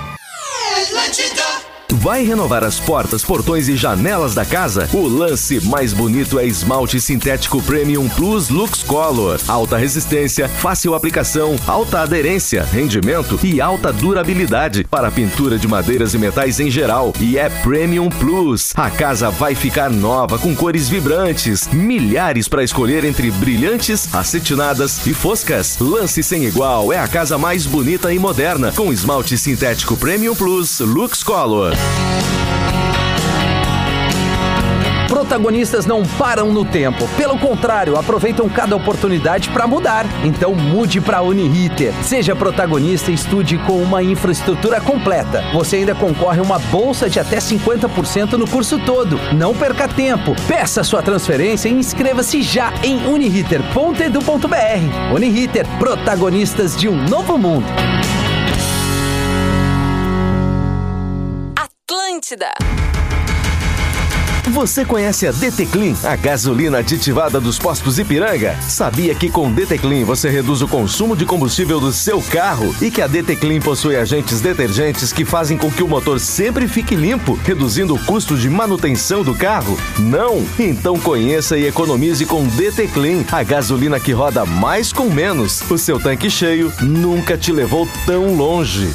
Vai 1.97 2.25
renovar 2.25 2.65
as 2.65 2.81
portas, 2.81 3.23
portões 3.23 3.69
e 3.69 3.77
janelas 3.77 4.35
da 4.35 4.47
casa? 4.47 4.89
O 4.95 5.07
lance 5.07 5.61
mais 5.67 5.93
bonito 5.93 6.39
é 6.39 6.47
esmalte 6.47 6.99
sintético 6.99 7.63
Premium 7.63 8.09
Plus 8.09 8.49
Lux 8.49 8.83
Color. 8.83 9.39
Alta 9.47 9.77
resistência, 9.77 10.49
fácil 10.49 10.95
aplicação, 10.95 11.55
alta 11.67 12.01
aderência, 12.01 12.65
rendimento 12.65 13.39
e 13.45 13.61
alta 13.61 13.93
durabilidade 13.93 14.85
para 14.85 15.11
pintura 15.11 15.59
de 15.59 15.69
madeiras 15.69 16.15
e 16.15 16.19
metais 16.19 16.61
em 16.61 16.71
geral. 16.71 17.13
E 17.21 17.37
é 17.37 17.51
Premium 17.51 18.09
Plus. 18.09 18.73
A 18.75 18.91
casa 18.91 19.31
vai 19.31 19.55
ficar 19.55 19.91
nova 19.91 20.39
com 20.39 20.57
cores 20.57 20.89
vibrantes, 20.89 21.69
milhares 21.69 22.49
para 22.49 22.65
escolher 22.65 23.05
entre 23.05 23.31
brilhantes, 23.31 24.13
acetinadas 24.15 25.07
e 25.07 25.13
foscas. 25.13 25.77
Lance 25.79 26.23
sem 26.23 26.47
igual 26.47 26.91
é 26.91 26.99
a 26.99 27.07
casa 27.07 27.37
mais 27.37 27.67
bonita 27.67 28.13
e 28.15 28.19
moderna 28.19 28.73
com 28.73 28.91
esmalte 28.91 29.37
sintético 29.37 29.95
Premium 29.95 30.35
Plus 30.35 30.81
Lux 30.81 31.23
Color. 31.23 31.82
Protagonistas 35.33 35.87
não 35.87 36.05
param 36.05 36.53
no 36.53 36.63
tempo. 36.63 37.09
Pelo 37.17 37.39
contrário, 37.39 37.97
aproveitam 37.97 38.47
cada 38.51 38.77
oportunidade 38.77 39.49
para 39.49 39.67
mudar. 39.67 40.05
Então 40.23 40.55
mude 40.55 41.01
para 41.01 41.23
Uniriter. 41.23 41.95
Seja 42.03 42.37
protagonista 42.37 43.11
e 43.11 43.15
estude 43.15 43.57
com 43.57 43.83
uma 43.83 44.03
infraestrutura 44.03 44.79
completa. 44.79 45.43
Você 45.55 45.77
ainda 45.77 45.95
concorre 45.95 46.39
a 46.39 46.43
uma 46.43 46.59
bolsa 46.59 47.09
de 47.09 47.19
até 47.19 47.39
50% 47.39 48.33
no 48.33 48.47
curso 48.47 48.79
todo. 48.81 49.19
Não 49.35 49.55
perca 49.55 49.89
tempo. 49.89 50.37
Peça 50.47 50.85
sua 50.85 51.03
transferência 51.03 51.67
e 51.67 51.73
inscreva-se 51.73 52.43
já 52.43 52.71
em 52.83 53.07
uniriter.edu.br. 53.07 55.15
Uniriter, 55.15 55.67
protagonistas 55.79 56.77
de 56.77 56.91
um 56.91 57.09
novo 57.09 57.39
mundo. 57.39 57.65
Atlântida. 62.33 62.51
Você 64.51 64.85
conhece 64.85 65.27
a 65.27 65.33
DT 65.33 65.67
Clean, 65.67 65.95
a 66.03 66.17
gasolina 66.17 66.79
aditivada 66.79 67.41
dos 67.41 67.59
postos 67.59 67.99
Ipiranga? 67.99 68.61
Sabia 68.61 69.15
que 69.15 69.31
com 69.31 69.53
DT 69.53 69.79
Clean 69.79 70.05
você 70.05 70.29
reduz 70.29 70.63
o 70.63 70.69
consumo 70.69 71.17
de 71.17 71.25
combustível 71.25 71.79
do 71.79 71.93
seu 71.93 72.21
carro 72.21 72.75
e 72.83 72.91
que 72.91 73.01
a 73.01 73.07
DT 73.07 73.37
Clean 73.37 73.61
possui 73.61 73.97
agentes 73.97 74.41
detergentes 74.41 75.13
que 75.13 75.25
fazem 75.25 75.57
com 75.57 75.71
que 75.71 75.83
o 75.83 75.89
motor 75.89 76.19
sempre 76.19 76.67
fique 76.67 76.97
limpo, 76.97 77.39
reduzindo 77.45 77.95
o 77.95 78.05
custo 78.05 78.37
de 78.37 78.51
manutenção 78.51 79.23
do 79.23 79.35
carro? 79.35 79.79
Não? 79.99 80.45
Então 80.59 80.99
conheça 80.99 81.57
e 81.57 81.67
economize 81.67 82.27
com 82.27 82.47
DT 82.47 82.89
Clean, 82.89 83.25
a 83.31 83.43
gasolina 83.43 84.01
que 84.01 84.13
roda 84.13 84.45
mais 84.45 84.93
com 84.93 85.09
menos. 85.09 85.63
O 85.71 85.79
seu 85.79 86.01
tanque 86.01 86.29
cheio 86.29 86.73
nunca 86.81 87.39
te 87.39 87.53
levou 87.53 87.89
tão 88.05 88.35
longe. 88.35 88.91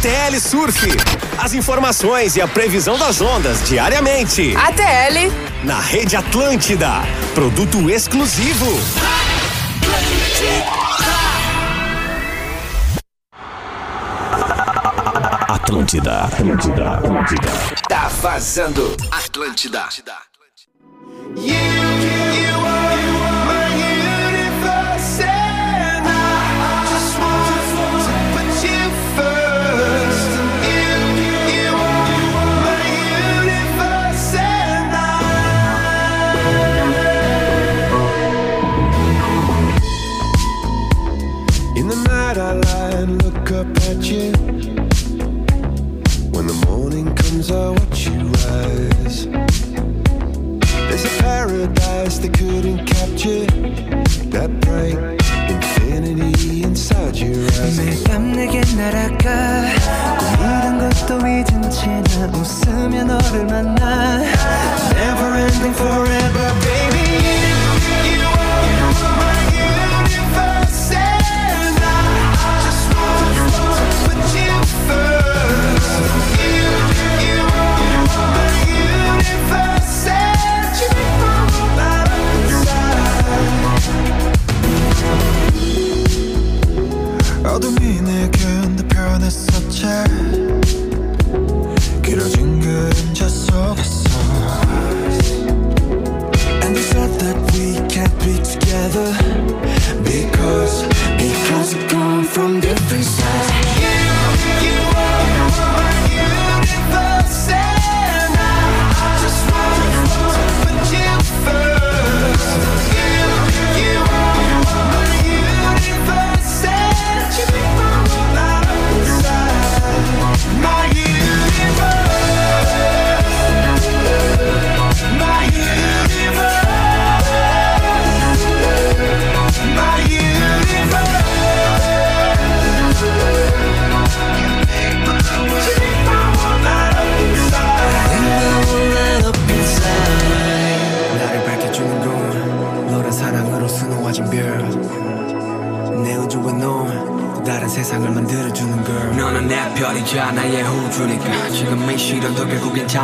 ATL 0.00 0.40
Surf. 0.40 0.88
As 1.36 1.52
informações 1.52 2.34
e 2.34 2.40
a 2.40 2.48
previsão 2.48 2.98
das 2.98 3.20
ondas 3.20 3.62
diariamente. 3.68 4.56
ATL. 4.56 5.30
Na 5.62 5.78
Rede 5.78 6.16
Atlântida. 6.16 7.02
Produto 7.34 7.90
exclusivo. 7.90 8.64
Atlântida, 15.46 16.24
Atlântida, 16.24 16.90
Atlântida. 16.94 17.50
Tá 17.86 18.08
vazando. 18.22 18.96
Atlântida. 19.10 19.86
summer 21.36 21.89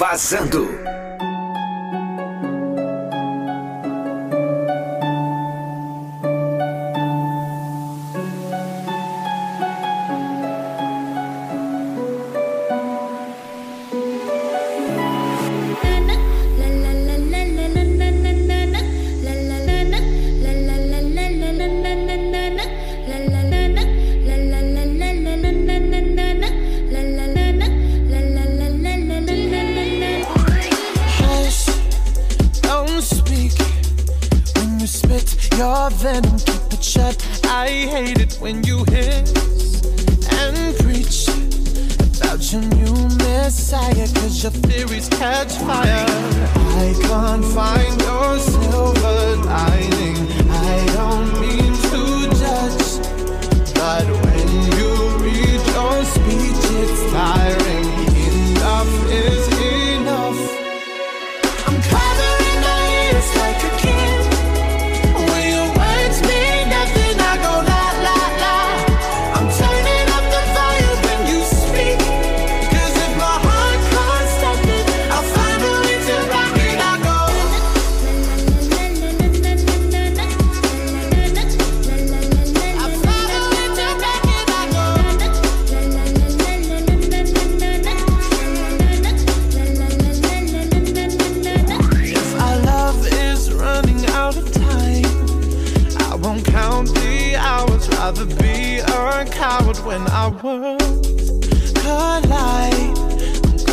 Vazando. 0.00 0.99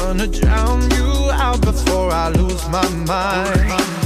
gonna 0.07 0.25
drown 0.25 0.89
you 0.91 1.29
out 1.31 1.59
before 1.59 2.09
I 2.13 2.29
lose 2.29 2.65
my 2.69 2.87
mind. 3.05 3.96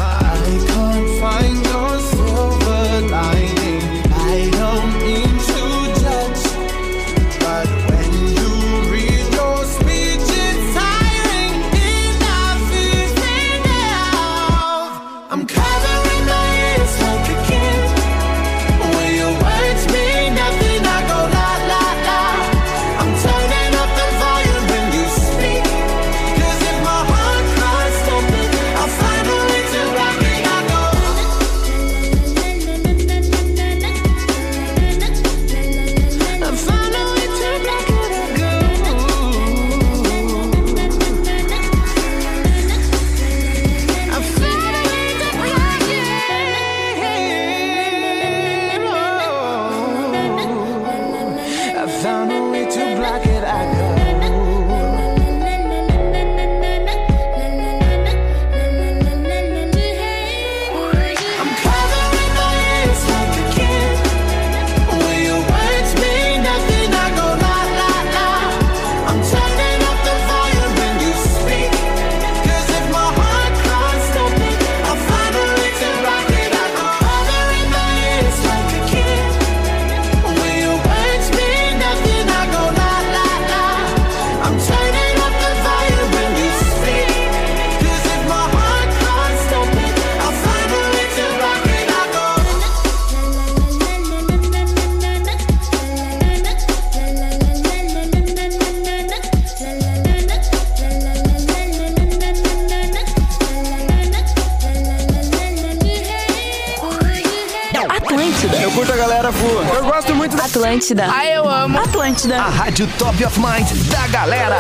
Atlântida. 110.72 111.06
Ah, 111.14 111.26
eu 111.26 111.50
amo. 111.50 111.80
Atlântida. 111.80 112.38
A 112.42 112.48
rádio 112.48 112.88
Top 112.98 113.22
of 113.26 113.38
Mind 113.38 113.68
da 113.92 114.08
galera. 114.08 114.56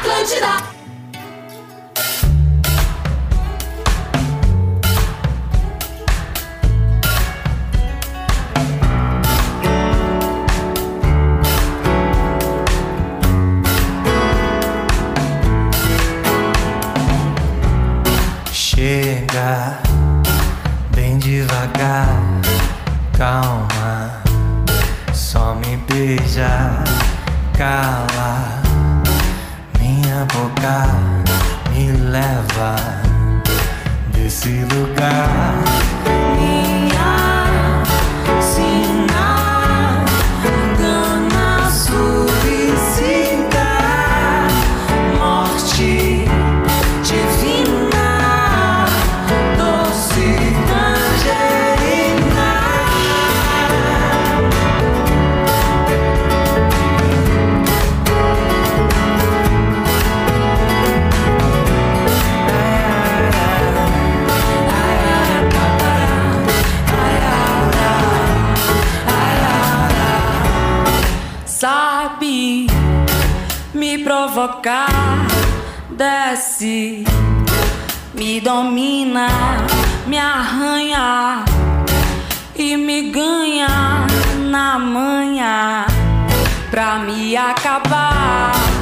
Atlântida. 0.00 0.75
provocar. 74.36 75.26
Desce, 75.88 77.04
me 78.12 78.38
domina, 78.38 79.28
me 80.06 80.18
arranha 80.18 81.42
e 82.54 82.76
me 82.76 83.10
ganha 83.10 84.06
na 84.50 84.78
manhã 84.78 85.86
pra 86.70 86.98
me 86.98 87.34
acabar. 87.34 88.75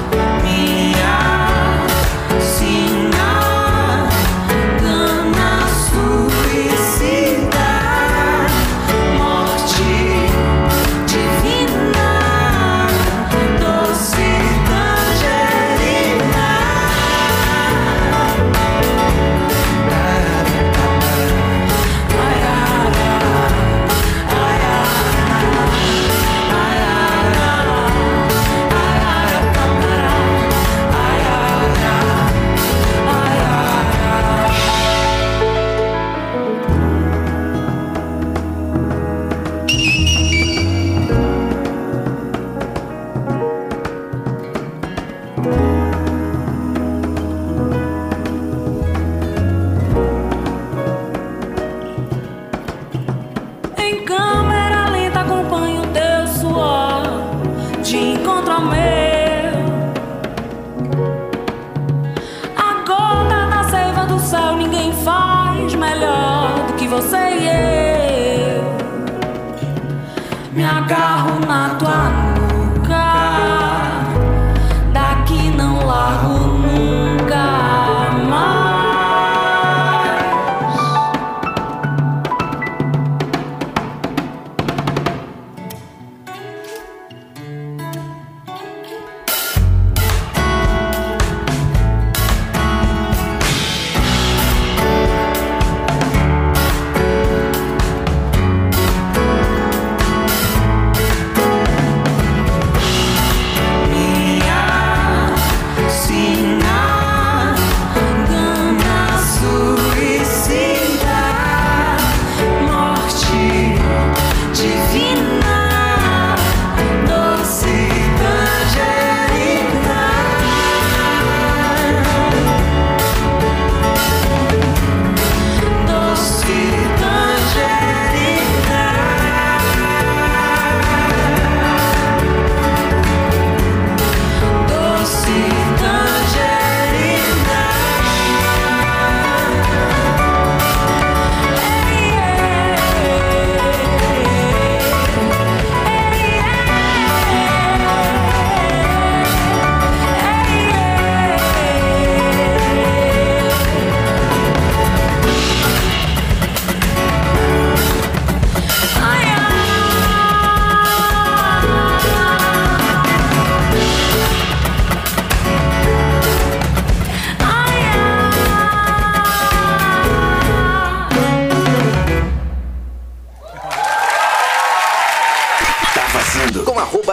me 70.64 70.70
agarro 70.70 71.40
na 71.46 71.76
tua 71.78 72.03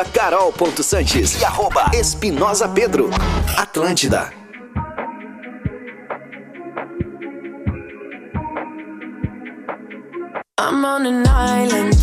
arroba 0.01 0.05
carol.sanches 0.05 1.39
e 1.39 1.45
arroba 1.45 1.91
espinosa 1.93 2.67
pedro. 2.67 3.09
Atlântida. 3.57 4.31
I'm 10.57 10.85
on 10.85 11.05
an 11.05 11.27
island, 11.27 11.95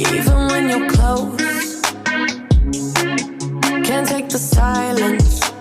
even 0.00 0.48
when 0.48 0.68
you're 0.68 0.88
close. 0.88 1.80
Can't 3.84 4.08
take 4.08 4.28
the 4.28 4.38
silence. 4.38 5.51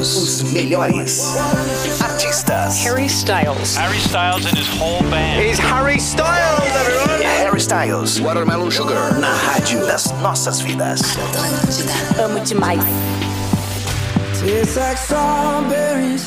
os 0.00 0.42
melhores 0.52 1.20
artistas. 2.00 2.82
Harry 2.84 3.08
Styles. 3.08 3.76
Harry 3.76 3.98
Styles 3.98 4.46
and 4.46 4.56
his 4.56 4.68
whole 4.78 5.02
band. 5.10 5.42
It's 5.42 5.58
Harry 5.58 5.98
Styles, 5.98 6.64
everyone! 6.74 7.22
Harry 7.22 7.60
Styles. 7.60 8.18
Watermelon 8.20 8.70
Sugar. 8.70 9.18
Na 9.20 9.34
rádio 9.34 9.86
das 9.86 10.10
nossas 10.22 10.60
vidas. 10.60 11.02
Atlântida. 11.02 12.24
Amo 12.24 12.40
demais. 12.40 12.82
Tastes 14.40 14.76
like 14.76 14.96
strawberries 14.96 16.26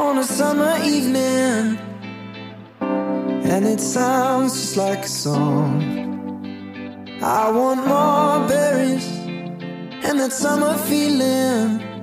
on 0.00 0.18
a 0.18 0.24
summer 0.24 0.76
evening. 0.84 1.78
And 2.80 3.64
it 3.64 3.80
sounds 3.80 4.54
just 4.54 4.76
like 4.76 5.04
a 5.04 5.08
song. 5.08 5.96
I 7.22 7.50
want 7.50 7.86
more 7.86 8.46
berries 8.48 9.06
and 10.02 10.18
that 10.18 10.32
summer 10.32 10.74
feeling. 10.74 11.95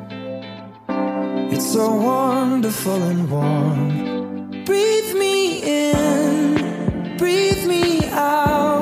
It's 1.55 1.71
so 1.71 1.93
wonderful 1.93 2.99
and 3.11 3.29
warm. 3.29 4.65
Breathe 4.65 5.13
me 5.15 5.91
in, 5.91 7.15
breathe 7.17 7.67
me 7.67 8.07
out. 8.09 8.72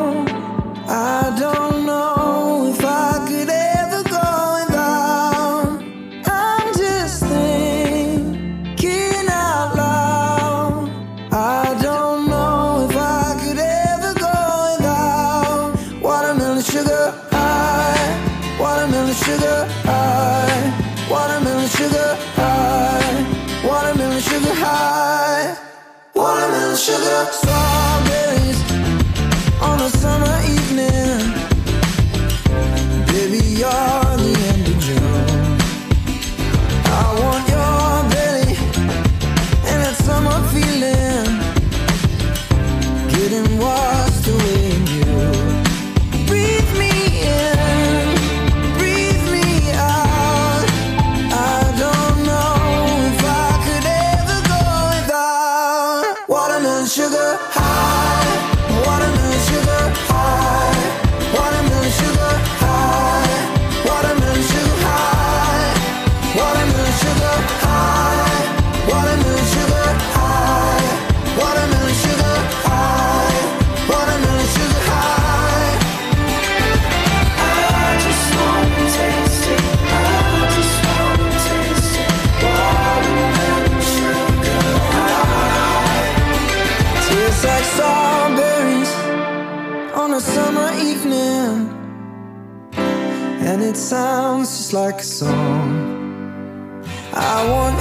Sounds 93.91 94.55
just 94.55 94.71
like 94.71 95.01
a 95.01 95.03
song. 95.03 96.81
I 97.13 97.37
want 97.51 97.80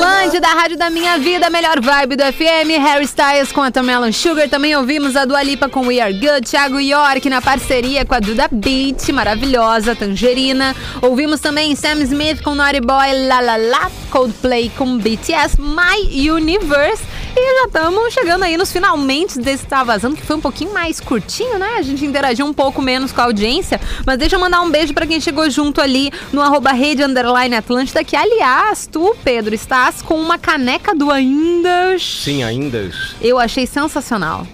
Atlântida, 0.00 0.48
a 0.48 0.54
rádio 0.54 0.78
da 0.78 0.88
minha 0.88 1.18
vida, 1.18 1.50
melhor 1.50 1.78
vibe 1.78 2.16
do 2.16 2.24
FM. 2.24 2.80
Harry 2.80 3.04
Styles 3.04 3.52
com 3.52 3.60
a 3.60 3.82
Melon 3.82 4.10
Sugar. 4.10 4.48
Também 4.48 4.74
ouvimos 4.74 5.14
a 5.14 5.26
Dua 5.26 5.42
Lipa 5.42 5.68
com 5.68 5.86
We 5.86 6.00
Are 6.00 6.10
Good. 6.10 6.48
Thiago 6.48 6.80
York 6.80 7.28
na 7.28 7.42
parceria 7.42 8.02
com 8.06 8.14
a 8.14 8.20
Duda 8.20 8.48
Beat, 8.50 9.10
maravilhosa, 9.12 9.94
Tangerina. 9.94 10.74
Ouvimos 11.02 11.40
também 11.40 11.76
Sam 11.76 12.00
Smith 12.04 12.42
com 12.42 12.54
Naughty 12.54 12.80
Boy, 12.80 13.26
La 13.28 13.40
La 13.40 13.56
La. 13.58 13.90
Coldplay 14.10 14.72
com 14.74 14.96
BTS, 14.96 15.60
My 15.60 16.30
Universe. 16.30 17.02
E 17.42 17.54
já 17.60 17.64
estamos 17.68 18.12
chegando 18.12 18.42
aí 18.42 18.54
nos 18.54 18.70
finalmente 18.70 19.38
desse 19.38 19.64
Tá 19.64 19.82
Vazando, 19.82 20.14
que 20.14 20.22
foi 20.22 20.36
um 20.36 20.40
pouquinho 20.42 20.74
mais 20.74 21.00
curtinho, 21.00 21.58
né? 21.58 21.76
A 21.78 21.82
gente 21.82 22.04
interagiu 22.04 22.44
um 22.44 22.52
pouco 22.52 22.82
menos 22.82 23.12
com 23.12 23.20
a 23.22 23.24
audiência. 23.24 23.80
Mas 24.04 24.18
deixa 24.18 24.36
eu 24.36 24.40
mandar 24.40 24.60
um 24.60 24.70
beijo 24.70 24.92
pra 24.92 25.06
quem 25.06 25.18
chegou 25.22 25.48
junto 25.48 25.80
ali 25.80 26.12
no 26.34 26.42
arroba 26.42 26.70
rede 26.72 27.02
underline 27.02 27.56
Atlântida, 27.56 28.04
que 28.04 28.14
aliás, 28.14 28.86
tu, 28.86 29.16
Pedro, 29.24 29.54
estás 29.54 30.02
com 30.02 30.20
uma 30.20 30.36
caneca 30.36 30.94
do 30.94 31.10
Ainda. 31.10 31.98
Sim, 31.98 32.42
ainda. 32.42 32.90
Eu 33.22 33.38
achei 33.38 33.66
sensacional. 33.66 34.46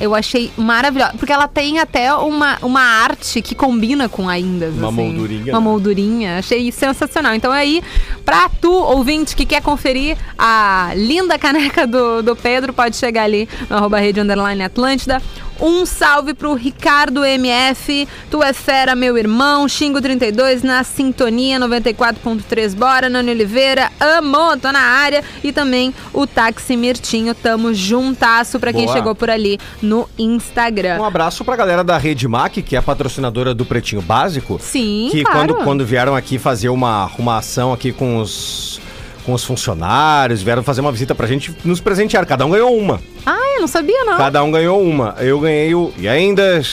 Eu 0.00 0.14
achei 0.14 0.50
maravilhosa. 0.56 1.14
Porque 1.18 1.32
ela 1.32 1.48
tem 1.48 1.78
até 1.78 2.12
uma, 2.14 2.58
uma 2.62 2.80
arte 2.80 3.40
que 3.40 3.54
combina 3.54 4.08
com 4.08 4.28
ainda. 4.28 4.68
Uma 4.68 4.90
moldurinha, 4.92 5.52
Uma 5.52 5.60
né? 5.60 5.64
moldurinha. 5.64 6.38
Achei 6.38 6.70
sensacional. 6.70 7.34
Então 7.34 7.52
aí, 7.52 7.82
pra 8.24 8.48
tu, 8.48 8.72
ouvinte, 8.72 9.34
que 9.34 9.46
quer 9.46 9.62
conferir 9.62 10.16
a 10.38 10.92
linda 10.94 11.38
caneca 11.38 11.86
do, 11.86 12.22
do 12.22 12.36
Pedro, 12.36 12.72
pode 12.72 12.96
chegar 12.96 13.22
ali 13.24 13.48
no 13.68 13.76
arroba 13.76 13.98
rede 13.98 14.20
underline 14.20 14.62
Atlântida. 14.62 15.22
Um 15.60 15.86
salve 15.86 16.34
pro 16.34 16.54
Ricardo 16.54 17.24
MF. 17.24 18.06
Tu 18.30 18.42
é 18.42 18.52
fera, 18.52 18.94
meu 18.94 19.16
irmão. 19.16 19.68
Xingo 19.68 20.00
32 20.00 20.62
na 20.62 20.84
sintonia 20.84 21.58
94.3. 21.58 22.74
Bora, 22.74 23.08
Nani 23.08 23.30
Oliveira. 23.30 23.90
Amor, 24.18 24.58
tô 24.58 24.70
na 24.70 24.80
área. 24.80 25.24
E 25.42 25.52
também 25.52 25.94
o 26.12 26.26
Táxi 26.26 26.76
Mirtinho. 26.76 27.34
Tamo 27.34 27.72
juntasso 27.72 28.60
pra 28.60 28.72
quem 28.72 28.84
Boa. 28.84 28.96
chegou 28.96 29.14
por 29.14 29.30
ali 29.30 29.58
no 29.80 30.08
Instagram. 30.18 31.00
Um 31.00 31.04
abraço 31.04 31.44
pra 31.44 31.56
galera 31.56 31.82
da 31.82 31.96
Rede 31.96 32.28
Mac, 32.28 32.52
que 32.54 32.76
é 32.76 32.78
a 32.78 32.82
patrocinadora 32.82 33.54
do 33.54 33.64
Pretinho 33.64 34.02
Básico. 34.02 34.58
Sim, 34.62 35.08
Que 35.10 35.22
claro. 35.24 35.54
quando, 35.54 35.64
quando 35.64 35.86
vieram 35.86 36.14
aqui 36.14 36.38
fazer 36.38 36.68
uma, 36.68 37.10
uma 37.18 37.38
ação 37.38 37.72
aqui 37.72 37.92
com 37.92 38.18
os, 38.18 38.80
com 39.26 39.34
os 39.34 39.44
funcionários, 39.44 40.40
vieram 40.40 40.62
fazer 40.62 40.80
uma 40.80 40.92
visita 40.92 41.14
pra 41.14 41.26
gente, 41.26 41.54
nos 41.64 41.80
presentear. 41.80 42.24
Cada 42.24 42.46
um 42.46 42.50
ganhou 42.50 42.74
uma. 42.78 43.00
Ah, 43.26 43.36
eu 43.56 43.60
não 43.60 43.66
sabia, 43.68 44.04
não. 44.04 44.16
Cada 44.16 44.42
um 44.44 44.50
ganhou 44.52 44.80
uma. 44.80 45.16
Eu 45.18 45.40
ganhei 45.40 45.74
o. 45.74 45.92
E 45.98 46.08
ainda. 46.08 46.62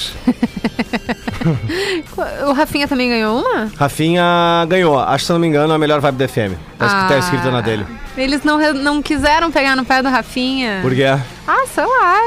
O 2.47 2.53
Rafinha 2.53 2.87
também 2.87 3.09
ganhou 3.09 3.39
uma? 3.41 3.69
Rafinha 3.75 4.23
ganhou. 4.69 4.97
Acho 4.99 5.23
que 5.23 5.25
se 5.27 5.31
não 5.33 5.39
me 5.39 5.47
engano, 5.47 5.73
a 5.73 5.77
melhor 5.77 5.99
vibe 5.99 6.15
da 6.17 6.27
FM. 6.27 6.55
Tá, 6.77 6.85
escrito- 6.85 7.07
tá 7.09 7.17
escrito 7.17 7.51
na 7.51 7.59
dele. 7.61 7.85
Eles 8.15 8.43
não, 8.43 8.73
não 8.73 9.01
quiseram 9.01 9.51
pegar 9.51 9.75
no 9.75 9.83
pé 9.83 10.01
do 10.03 10.09
Rafinha. 10.09 10.79
Por 10.81 10.93
quê? 10.93 11.05
Ah, 11.47 11.65
sei 11.67 11.83
lá. 11.83 12.19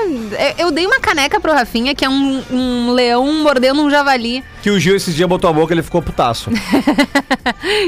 Eu, 0.58 0.66
eu 0.66 0.70
dei 0.72 0.84
uma 0.84 0.98
caneca 0.98 1.38
pro 1.40 1.52
Rafinha, 1.52 1.94
que 1.94 2.04
é 2.04 2.08
um, 2.08 2.42
um 2.50 2.90
leão 2.92 3.32
mordendo 3.42 3.82
um 3.82 3.90
javali. 3.90 4.44
Que 4.66 4.70
o 4.70 4.80
Gil 4.80 4.96
esses 4.96 5.14
dias 5.14 5.28
botou 5.28 5.48
a 5.48 5.52
boca 5.52 5.72
ele 5.72 5.82
ficou 5.82 6.02
putaço. 6.02 6.50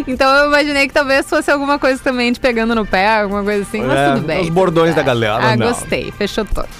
Então 0.07 0.29
eu 0.37 0.47
imaginei 0.49 0.87
que 0.87 0.95
talvez 0.95 1.29
fosse 1.29 1.51
alguma 1.51 1.79
coisa 1.79 2.01
também 2.03 2.33
de 2.33 2.39
pegando 2.39 2.75
no 2.75 2.87
pé, 2.87 3.21
alguma 3.21 3.43
coisa 3.43 3.63
assim, 3.63 3.83
mas 3.83 3.99
É, 3.99 4.13
tudo 4.13 4.27
bem. 4.27 4.41
Os 4.43 4.49
bordões 4.49 4.95
da 4.95 5.03
galera. 5.03 5.39
Ah, 5.41 5.57
não. 5.57 5.69
gostei. 5.69 6.13
Fechou 6.17 6.45
todos. 6.45 6.71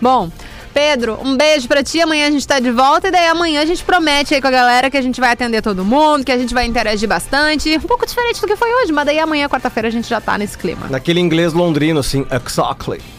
Bom, 0.00 0.30
Pedro, 0.76 1.18
um 1.24 1.34
beijo 1.38 1.66
pra 1.66 1.82
ti. 1.82 2.02
Amanhã 2.02 2.28
a 2.28 2.30
gente 2.30 2.46
tá 2.46 2.60
de 2.60 2.70
volta. 2.70 3.08
E 3.08 3.10
daí 3.10 3.28
amanhã 3.28 3.62
a 3.62 3.64
gente 3.64 3.82
promete 3.82 4.34
aí 4.34 4.42
com 4.42 4.48
a 4.48 4.50
galera 4.50 4.90
que 4.90 4.96
a 4.98 5.00
gente 5.00 5.18
vai 5.18 5.32
atender 5.32 5.62
todo 5.62 5.82
mundo, 5.82 6.22
que 6.22 6.30
a 6.30 6.36
gente 6.36 6.52
vai 6.52 6.66
interagir 6.66 7.08
bastante. 7.08 7.74
Um 7.78 7.80
pouco 7.80 8.04
diferente 8.04 8.42
do 8.42 8.46
que 8.46 8.56
foi 8.56 8.70
hoje, 8.82 8.92
mas 8.92 9.06
daí 9.06 9.18
amanhã, 9.18 9.48
quarta-feira, 9.48 9.88
a 9.88 9.90
gente 9.90 10.06
já 10.06 10.20
tá 10.20 10.36
nesse 10.36 10.58
clima. 10.58 10.86
Naquele 10.90 11.18
inglês 11.18 11.54
londrino, 11.54 12.00
assim, 12.00 12.26
exactly. 12.30 13.00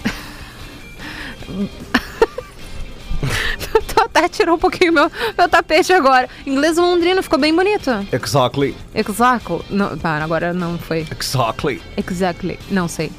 Tu 3.87 4.01
até 4.03 4.29
tirou 4.29 4.55
um 4.55 4.59
pouquinho 4.59 4.93
meu, 4.93 5.11
meu 5.35 5.49
tapete 5.49 5.91
agora. 5.91 6.29
Inglês 6.45 6.77
londrino 6.77 7.23
ficou 7.23 7.39
bem 7.39 7.55
bonito. 7.55 7.89
Exactly. 8.11 8.75
Exactly. 8.93 9.61
Não, 9.71 9.97
tá, 9.97 10.23
agora 10.23 10.53
não 10.53 10.77
foi. 10.77 11.07
Exactly. 11.09 11.81
Exactly. 11.97 12.59
Não 12.69 12.87
sei. 12.87 13.11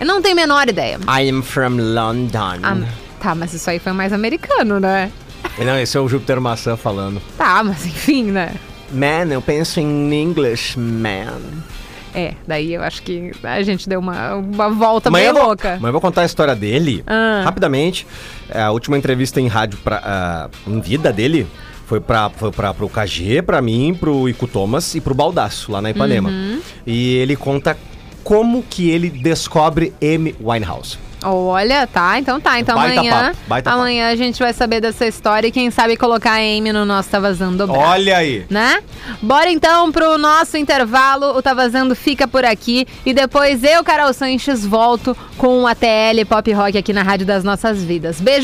Eu 0.00 0.06
não 0.06 0.20
tenho 0.20 0.34
a 0.34 0.36
menor 0.36 0.68
ideia. 0.68 0.98
I 1.08 1.30
am 1.30 1.40
from 1.40 1.76
London. 1.78 2.58
Ah, 2.64 3.05
tá, 3.26 3.34
mas 3.34 3.52
isso 3.52 3.68
aí 3.68 3.80
foi 3.80 3.92
mais 3.92 4.12
americano, 4.12 4.78
né? 4.78 5.10
Não, 5.58 5.76
esse 5.80 5.96
é 5.96 6.00
o 6.00 6.08
Júpiter 6.08 6.40
Maçã 6.40 6.76
falando. 6.76 7.20
Tá, 7.36 7.60
mas 7.64 7.84
enfim, 7.84 8.24
né? 8.24 8.52
Man, 8.92 9.32
eu 9.32 9.42
penso 9.42 9.80
em 9.80 10.14
English, 10.22 10.78
man. 10.78 11.40
É, 12.14 12.34
daí 12.46 12.72
eu 12.72 12.82
acho 12.82 13.02
que 13.02 13.32
a 13.42 13.62
gente 13.62 13.88
deu 13.88 13.98
uma, 13.98 14.36
uma 14.36 14.70
volta 14.70 15.10
meio 15.10 15.32
louca. 15.34 15.74
Amanhã 15.74 15.88
eu 15.88 15.92
vou 15.92 16.00
contar 16.00 16.22
a 16.22 16.24
história 16.24 16.54
dele, 16.54 17.02
Ah. 17.06 17.42
rapidamente. 17.44 18.06
É, 18.48 18.62
a 18.62 18.70
última 18.70 18.96
entrevista 18.96 19.40
em 19.40 19.48
rádio 19.48 19.78
pra, 19.82 20.00
ah, 20.04 20.48
em 20.66 20.80
vida 20.80 21.12
dele 21.12 21.48
foi, 21.86 21.98
pra, 22.00 22.30
foi 22.30 22.52
pra, 22.52 22.72
pro 22.72 22.88
KG, 22.88 23.42
pra 23.42 23.60
mim, 23.60 23.92
pro 23.98 24.28
Ico 24.28 24.46
Thomas 24.46 24.94
e 24.94 25.00
pro 25.00 25.14
Baldaço, 25.14 25.72
lá 25.72 25.82
na 25.82 25.90
Ipanema. 25.90 26.30
Uhum. 26.30 26.60
E 26.86 27.16
ele 27.16 27.34
conta 27.34 27.76
como 28.22 28.62
que 28.62 28.88
ele 28.88 29.10
descobre 29.10 29.92
Amy 30.00 30.34
Winehouse. 30.40 30.98
Olha, 31.30 31.86
tá, 31.86 32.18
então 32.18 32.40
tá. 32.40 32.58
Então 32.60 32.76
Baita 32.76 33.00
amanhã, 33.00 33.12
papo, 33.12 33.38
baita 33.46 33.70
papo. 33.70 33.82
amanhã 33.82 34.08
a 34.10 34.16
gente 34.16 34.38
vai 34.38 34.52
saber 34.52 34.80
dessa 34.80 35.06
história 35.06 35.48
e 35.48 35.52
quem 35.52 35.70
sabe 35.70 35.96
colocar 35.96 36.32
a 36.32 36.36
Amy 36.36 36.72
no 36.72 36.84
nosso 36.84 37.08
Tá 37.08 37.18
Vazando 37.18 37.58
Dobrado. 37.58 37.88
Olha 37.88 38.16
aí. 38.18 38.44
Né? 38.48 38.82
Bora 39.20 39.50
então 39.50 39.90
pro 39.92 40.18
nosso 40.18 40.56
intervalo. 40.56 41.36
O 41.36 41.42
Tá 41.42 41.54
Vazando 41.54 41.94
fica 41.94 42.26
por 42.28 42.44
aqui. 42.44 42.86
E 43.04 43.12
depois 43.12 43.62
eu, 43.64 43.82
Carol 43.82 44.12
Sanches, 44.12 44.64
volto 44.64 45.16
com 45.36 45.66
a 45.66 45.74
TL 45.74 46.24
Pop 46.28 46.52
Rock 46.52 46.78
aqui 46.78 46.92
na 46.92 47.02
Rádio 47.02 47.26
das 47.26 47.44
Nossas 47.44 47.82
Vidas. 47.82 48.20
Beijo. 48.20 48.34